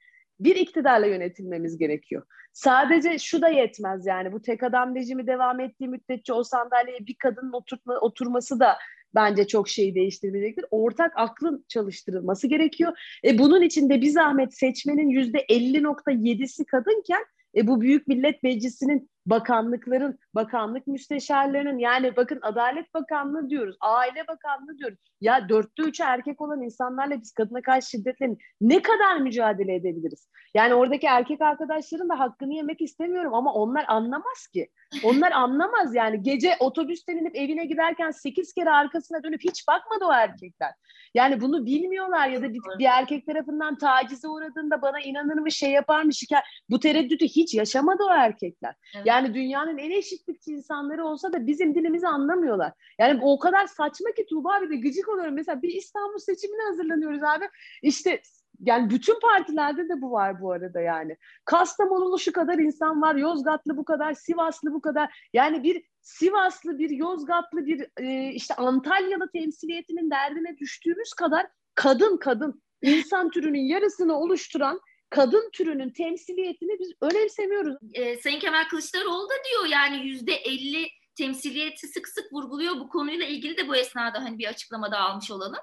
bir 0.41 0.57
iktidarla 0.57 1.07
yönetilmemiz 1.07 1.79
gerekiyor. 1.79 2.23
Sadece 2.53 3.19
şu 3.19 3.43
da 3.43 3.49
yetmez 3.49 4.07
yani 4.07 4.33
bu 4.33 4.43
tek 4.43 4.63
adam 4.63 4.95
rejimi 4.95 5.27
devam 5.27 5.61
ettiği 5.61 5.89
müddetçe 5.89 6.33
o 6.33 6.45
sandalyeye 6.45 7.07
bir 7.07 7.17
kadının 7.23 7.53
oturtma, 7.53 7.99
oturması 7.99 8.61
da 8.61 8.79
bence 9.15 9.47
çok 9.47 9.69
şeyi 9.69 9.95
değiştirmeyecektir. 9.95 10.65
Ortak 10.71 11.13
aklın 11.17 11.65
çalıştırılması 11.69 12.47
gerekiyor. 12.47 12.93
E 13.25 13.39
bunun 13.39 13.63
için 13.63 13.91
de 13.91 14.01
bir 14.01 14.11
zahmet 14.11 14.59
seçmenin 14.59 15.09
yüzde 15.09 15.39
50.7'si 15.39 16.65
kadınken 16.65 17.25
e 17.57 17.67
bu 17.67 17.81
Büyük 17.81 18.07
Millet 18.07 18.43
Meclisi'nin 18.43 19.11
bakanlıkların, 19.27 20.19
bakanlık 20.35 20.87
müsteşarlarının 20.87 21.79
yani 21.79 22.17
bakın 22.17 22.39
Adalet 22.43 22.95
Bakanlığı 22.95 23.51
diyoruz, 23.51 23.77
Aile 23.81 24.27
Bakanlığı 24.29 24.79
diyoruz. 24.79 24.99
Ya 25.21 25.49
dörtte 25.49 25.83
üçü 25.83 26.03
erkek 26.03 26.41
olan 26.41 26.63
insanlarla 26.63 27.21
biz 27.21 27.33
kadına 27.33 27.63
karşı 27.63 27.91
şiddetle 27.91 28.29
ne 28.61 28.83
kadar 28.83 29.17
mücadele 29.17 29.75
edebiliriz? 29.75 30.29
Yani 30.55 30.75
oradaki 30.75 31.07
erkek 31.07 31.43
arkadaşların 31.43 32.09
da 32.09 32.19
hakkını 32.19 32.55
yemek 32.55 32.81
istemiyorum 32.81 33.35
ama 33.35 33.55
onlar 33.55 33.85
anlamaz 33.89 34.47
ki. 34.53 34.69
Onlar 35.05 35.33
anlamaz 35.33 35.95
yani. 35.95 36.23
Gece 36.23 36.57
otobüsten 36.61 37.17
inip 37.17 37.37
evine 37.37 37.65
giderken 37.65 38.11
sekiz 38.11 38.53
kere 38.53 38.71
arkasına 38.71 39.23
dönüp 39.23 39.41
hiç 39.45 39.69
bakmadı 39.69 40.05
o 40.05 40.13
erkekler. 40.13 40.73
Yani 41.15 41.41
bunu 41.41 41.67
bilmiyorlar 41.67 42.29
ya 42.29 42.43
da 42.43 42.53
bir, 42.53 42.61
bir 42.79 42.85
erkek 42.85 43.27
tarafından 43.27 43.79
tacize 43.79 44.29
uğradığında 44.29 44.83
bana 44.83 45.01
inanır 45.01 45.39
mı 45.39 45.51
şey 45.51 45.71
yapar 45.71 46.03
mı 46.03 46.15
şikayet. 46.15 46.45
Bu 46.71 46.81
tereddütü 46.81 47.25
hiç 47.25 47.55
yaşamadı 47.55 48.03
o 48.11 48.13
erkekler. 48.13 48.75
Evet. 48.97 49.07
Yani 49.07 49.12
dünyanın 49.35 49.79
en 49.79 49.91
eşitlikçi 49.91 50.53
insanları 50.53 51.05
olsa 51.05 51.33
da 51.33 51.47
bizim 51.47 51.75
dilimizi 51.75 52.09
anlamıyorlar. 52.09 52.73
Yani 52.99 53.21
o 53.23 53.39
kadar 53.39 53.67
saçma 53.67 54.11
ki 54.11 54.27
Tuğba 54.27 54.61
bir 54.63 54.71
de 54.71 54.77
gıcık 54.77 55.09
oluyorum. 55.09 55.35
Mesela 55.35 55.63
bir 55.63 55.69
İstanbul 55.69 56.19
seçimine 56.19 56.63
hazırlanıyoruz 56.63 57.23
abi. 57.23 57.45
İşte 57.83 58.23
yani 58.61 58.91
bütün 58.91 59.21
partilerde 59.21 59.89
de 59.89 60.03
bu 60.03 60.13
var 60.13 60.41
bu 60.41 60.53
arada 60.53 60.81
yani. 60.81 61.17
Kastamonulu 61.45 62.19
şu 62.19 62.33
kadar 62.33 62.59
insan 62.59 63.03
var, 63.03 63.15
Yozgatlı 63.15 63.77
bu 63.77 63.85
kadar, 63.85 64.15
Sivaslı 64.15 64.73
bu 64.73 64.81
kadar. 64.81 65.29
Yani 65.33 65.63
bir 65.63 65.83
Sivaslı, 66.01 66.79
bir 66.79 66.91
Yozgatlı, 66.91 67.67
bir 67.67 67.87
e, 67.97 68.33
işte 68.33 68.55
Antalyalı 68.55 69.31
temsiliyetinin 69.33 70.11
derdine 70.11 70.59
düştüğümüz 70.59 71.15
kadar 71.15 71.47
kadın 71.75 72.17
kadın 72.17 72.63
insan 72.83 73.31
türünün 73.31 73.65
yarısını 73.65 74.19
oluşturan 74.19 74.81
kadın 75.13 75.51
türünün 75.53 75.91
temsiliyetini 75.91 76.79
biz 76.79 76.93
önemsemiyoruz. 77.01 77.77
E, 77.95 78.17
Sayın 78.17 78.41
Kemal 78.41 78.65
Kılıçdaroğlu 78.71 79.29
da 79.29 79.35
diyor 79.51 79.67
yani 79.73 80.07
yüzde 80.07 80.33
elli 80.33 80.89
temsiliyeti 81.15 81.87
sık 81.87 82.09
sık 82.09 82.33
vurguluyor. 82.33 82.75
Bu 82.75 82.89
konuyla 82.89 83.27
ilgili 83.27 83.57
de 83.57 83.69
bu 83.69 83.77
esnada 83.77 84.25
hani 84.25 84.39
bir 84.39 84.47
açıklamada 84.47 84.99
almış 84.99 85.31
olalım. 85.31 85.61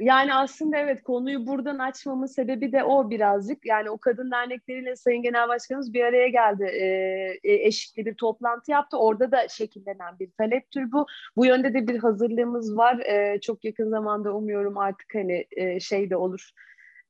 Yani 0.00 0.34
aslında 0.34 0.76
evet 0.76 1.02
konuyu 1.02 1.46
buradan 1.46 1.78
açmamın 1.78 2.26
sebebi 2.26 2.72
de 2.72 2.84
o 2.84 3.10
birazcık. 3.10 3.66
Yani 3.66 3.90
o 3.90 3.98
kadın 3.98 4.30
dernekleriyle 4.30 4.96
Sayın 4.96 5.22
Genel 5.22 5.48
Başkanımız 5.48 5.94
bir 5.94 6.04
araya 6.04 6.28
geldi. 6.28 6.64
Ee, 6.64 7.38
eşitli 7.42 8.06
bir 8.06 8.14
toplantı 8.14 8.70
yaptı. 8.70 8.98
Orada 8.98 9.32
da 9.32 9.48
şekillenen 9.48 10.18
bir 10.18 10.30
taleptir 10.30 10.92
bu. 10.92 11.06
Bu 11.36 11.46
yönde 11.46 11.74
de 11.74 11.88
bir 11.88 11.98
hazırlığımız 11.98 12.76
var. 12.76 12.98
Ee, 12.98 13.40
çok 13.40 13.64
yakın 13.64 13.90
zamanda 13.90 14.32
umuyorum 14.32 14.78
artık 14.78 15.14
hani 15.14 15.46
e, 15.50 15.80
şey 15.80 16.10
de 16.10 16.16
olur 16.16 16.52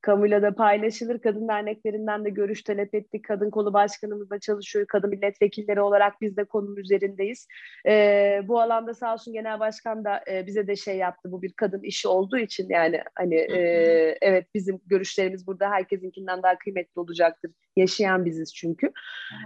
kamuyla 0.01 0.41
da 0.41 0.55
paylaşılır. 0.55 1.19
Kadın 1.19 1.47
derneklerinden 1.47 2.25
de 2.25 2.29
görüş 2.29 2.63
talep 2.63 2.95
ettik. 2.95 3.25
Kadın 3.25 3.49
kolu 3.49 3.73
başkanımızla 3.73 4.39
çalışıyor. 4.39 4.85
Kadın 4.87 5.09
milletvekilleri 5.09 5.81
olarak 5.81 6.21
biz 6.21 6.37
de 6.37 6.43
konunun 6.43 6.75
üzerindeyiz. 6.75 7.47
E, 7.87 8.41
bu 8.47 8.61
alanda 8.61 8.93
sağ 8.93 9.13
olsun 9.13 9.33
genel 9.33 9.59
başkan 9.59 10.05
da 10.05 10.23
e, 10.31 10.47
bize 10.47 10.67
de 10.67 10.75
şey 10.75 10.97
yaptı. 10.97 11.31
Bu 11.31 11.41
bir 11.41 11.53
kadın 11.53 11.81
işi 11.83 12.07
olduğu 12.07 12.37
için 12.37 12.69
yani 12.69 13.01
hani 13.15 13.35
e, 13.35 13.57
evet 14.21 14.45
bizim 14.55 14.81
görüşlerimiz 14.85 15.47
burada 15.47 15.69
herkesinkinden 15.69 16.43
daha 16.43 16.57
kıymetli 16.57 16.99
olacaktır. 16.99 17.51
Yaşayan 17.75 18.25
biziz 18.25 18.55
çünkü. 18.55 18.91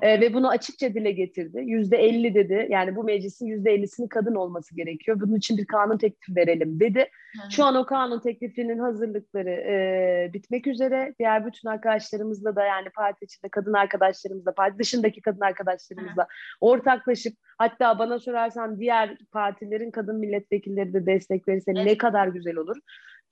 E, 0.02 0.22
ve 0.22 0.34
bunu 0.34 0.50
açıkça 0.50 0.94
dile 0.94 1.12
getirdi. 1.12 1.62
Yüzde 1.66 1.98
elli 1.98 2.36
dedi. 2.36 2.68
Yani 2.70 2.96
bu 2.96 3.04
meclisin 3.04 3.46
yüzde 3.46 3.72
ellisinin 3.72 4.08
kadın 4.08 4.36
olması 4.36 4.76
gerekiyor. 4.76 5.20
Bunun 5.20 5.36
için 5.36 5.58
bir 5.58 5.66
kanun 5.66 5.98
teklifi 5.98 6.36
verelim 6.36 6.80
dedi. 6.80 7.10
Şu 7.50 7.64
an 7.64 7.76
o 7.76 7.86
kanun 7.86 8.20
teklifinin 8.20 8.80
hazırlıkları 8.80 9.50
e, 9.50 10.34
bitmek 10.34 10.68
üzere. 10.68 11.14
Diğer 11.20 11.46
bütün 11.46 11.70
arkadaşlarımızla 11.70 12.56
da 12.56 12.66
yani 12.66 12.90
parti 12.90 13.26
içinde 13.26 13.50
kadın 13.50 13.74
arkadaşlarımızla, 13.74 14.54
parti 14.54 14.80
dışındaki 14.80 15.22
kadın 15.22 15.42
arkadaşlarımızla 15.42 16.28
ortaklaşıp 16.62 17.34
hatta 17.58 18.00
bana 18.00 18.20
sorarsan 18.20 18.80
diğer 18.80 19.18
partilerin 19.32 19.92
kadın 19.92 20.20
milletvekilleri 20.20 20.94
de 20.94 21.06
destek 21.06 21.48
verirse 21.48 21.72
evet. 21.76 21.86
ne 21.86 21.98
kadar 21.98 22.28
güzel 22.28 22.56
olur. 22.56 22.78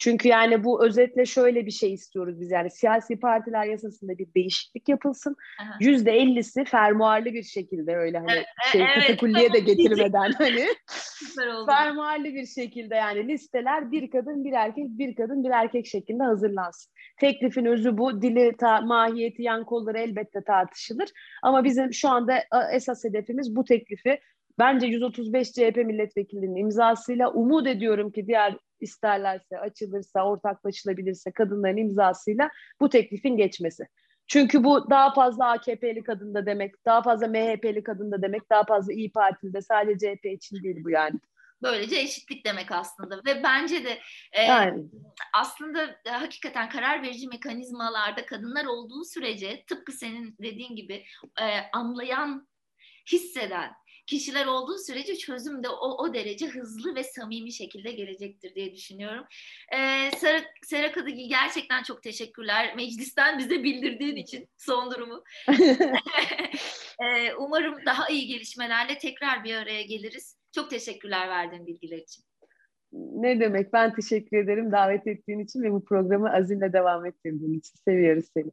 Çünkü 0.02 0.28
yani 0.28 0.64
bu 0.64 0.86
özetle 0.86 1.26
şöyle 1.26 1.66
bir 1.66 1.72
şey 1.72 1.94
istiyoruz 1.94 2.42
biz 2.42 2.52
yani 2.52 2.72
siyasi 2.72 3.20
partiler 3.20 3.66
yasasında 3.66 4.18
bir 4.18 4.34
değişiklik 4.36 4.90
yapılsın. 4.90 5.36
Yüzde 5.80 6.12
ellisi 6.12 6.66
fermuarlı 6.66 7.26
bir 7.26 7.44
şekilde 7.44 7.96
öyle 7.96 8.18
hani 8.18 8.32
evet, 8.32 8.46
şey 8.72 8.82
evet, 8.82 9.08
katakulliye 9.08 9.54
de 9.54 9.60
getirmeden 9.60 10.32
hani 10.38 10.66
fermuarlı 11.66 12.26
bir 12.26 12.46
şekilde 12.46 12.96
yani 12.96 13.28
listeler 13.28 13.92
bir 13.92 14.12
kadın 14.12 14.44
bir 14.44 14.54
erkek 14.54 14.86
bir 14.88 15.16
kadın 15.16 15.44
bir 15.44 15.50
erkek 15.50 15.88
şeklinde 15.88 16.24
hazırlansın. 16.24 16.94
Teklifin 17.20 17.66
özü 17.66 17.98
bu. 17.98 18.22
Dili, 18.22 18.58
ta, 18.58 18.82
mahiyeti, 18.82 19.44
yan 19.44 19.66
kolları 19.66 20.00
elbette 20.00 20.44
tartışılır. 20.44 21.10
Ama 21.44 21.64
bizim 21.64 21.94
şu 21.94 22.10
anda 22.10 22.44
esas 22.74 23.04
hedefimiz 23.04 23.56
bu 23.56 23.64
teklifi 23.64 24.20
bence 24.60 24.88
135 24.88 25.52
CHP 25.52 25.78
milletvekilinin 25.78 26.56
imzasıyla 26.56 27.32
umut 27.32 27.68
ediyorum 27.68 28.12
ki 28.12 28.28
diğer 28.28 28.58
isterlerse, 28.80 29.60
açılırsa, 29.60 30.26
ortaklaşılabilirse 30.26 31.32
kadınların 31.32 31.78
imzasıyla 31.78 32.50
bu 32.80 32.90
teklifin 32.90 33.38
geçmesi. 33.38 33.88
Çünkü 34.28 34.64
bu 34.64 34.90
daha 34.90 35.14
fazla 35.14 35.52
AKP'li 35.52 36.04
kadın 36.04 36.34
da 36.34 36.46
demek, 36.46 36.86
daha 36.86 37.02
fazla 37.02 37.28
MHP'li 37.28 37.84
kadın 37.84 38.12
da 38.12 38.22
demek, 38.22 38.50
daha 38.50 38.64
fazla 38.64 38.94
İyi 38.94 39.12
Partili 39.12 39.54
de 39.54 39.62
sadece 39.62 40.16
CHP 40.16 40.26
için 40.26 40.64
değil 40.64 40.84
bu 40.84 40.90
yani. 40.90 41.20
Böylece 41.64 42.00
eşitlik 42.00 42.46
demek 42.46 42.72
aslında 42.72 43.22
ve 43.26 43.44
bence 43.44 43.84
de 43.84 44.00
e, 44.32 44.44
yani. 44.44 44.84
aslında 45.34 45.84
e, 46.06 46.10
hakikaten 46.10 46.70
karar 46.70 47.04
verici 47.04 47.28
mekanizmalarda 47.28 48.26
kadınlar 48.26 48.66
olduğu 48.66 49.06
sürece 49.06 49.64
tıpkı 49.66 49.92
senin 49.92 50.36
dediğin 50.42 50.76
gibi 50.76 51.04
e, 51.42 51.46
anlayan, 51.74 52.48
hisseden, 53.12 53.72
kişiler 54.08 54.46
olduğu 54.46 54.78
sürece 54.78 55.16
çözüm 55.16 55.64
de 55.64 55.70
o, 55.70 56.04
o 56.04 56.14
derece 56.14 56.48
hızlı 56.48 56.96
ve 56.96 57.04
samimi 57.04 57.54
şekilde 57.54 57.92
gelecektir 57.92 58.56
diye 58.56 58.74
düşünüyorum. 58.74 59.26
Ee, 59.74 60.12
Sera, 60.18 60.42
Sera 60.64 60.92
Kadıgil 60.92 61.30
gerçekten 61.30 61.84
çok 61.84 62.04
teşekkürler. 62.04 62.76
Meclisten 62.76 63.40
bize 63.40 63.64
bildirdiğin 63.64 64.16
için 64.16 64.50
son 64.58 64.92
durumu. 64.92 65.24
ee, 67.04 67.34
umarım 67.40 67.86
daha 67.86 68.10
iyi 68.10 68.28
gelişmelerle 68.28 68.98
tekrar 68.98 69.44
bir 69.44 69.56
araya 69.56 69.82
geliriz. 69.82 70.38
Çok 70.56 70.70
teşekkürler 70.70 71.30
verdiğin 71.30 71.68
bilgiler 71.68 71.98
için. 71.98 72.24
Ne 72.94 73.40
demek? 73.40 73.74
Ben 73.74 73.94
teşekkür 73.94 74.38
ederim 74.38 74.72
davet 74.72 75.08
ettiğin 75.08 75.40
için 75.40 75.64
ve 75.64 75.72
bu 75.72 75.86
programı 75.86 76.34
azimle 76.34 76.74
devam 76.74 77.06
ettirdiğin 77.06 77.60
için. 77.60 77.74
Seviyoruz 77.86 78.26
seni. 78.34 78.52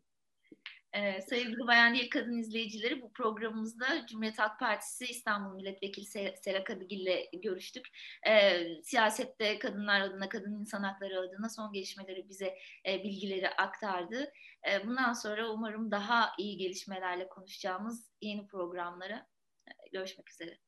Ee, 0.99 1.23
sevgili 1.23 1.67
Bayan 1.67 1.95
Değil 1.95 2.11
Kadın 2.11 2.39
izleyicileri 2.39 3.03
bu 3.03 3.13
programımızda 3.13 4.07
Cumhuriyet 4.07 4.39
Halk 4.39 4.61
Partisi 4.61 5.05
İstanbul 5.07 5.55
Milletvekili 5.55 6.07
Sel 6.07 6.35
Sera 6.37 6.65
Kadıgil 6.65 7.01
ile 7.01 7.31
görüştük. 7.43 7.87
Ee, 8.27 8.67
siyasette 8.83 9.59
kadınlar 9.59 10.01
adına, 10.01 10.29
kadın 10.29 10.61
insan 10.61 10.83
hakları 10.83 11.21
adına 11.21 11.49
son 11.49 11.73
gelişmeleri 11.73 12.29
bize 12.29 12.59
e, 12.87 13.03
bilgileri 13.05 13.49
aktardı. 13.49 14.33
E, 14.71 14.87
bundan 14.87 15.13
sonra 15.13 15.51
umarım 15.51 15.91
daha 15.91 16.33
iyi 16.39 16.57
gelişmelerle 16.57 17.29
konuşacağımız 17.29 18.11
yeni 18.23 18.47
programlara 18.47 19.27
e, 19.67 19.73
görüşmek 19.93 20.31
üzere. 20.31 20.59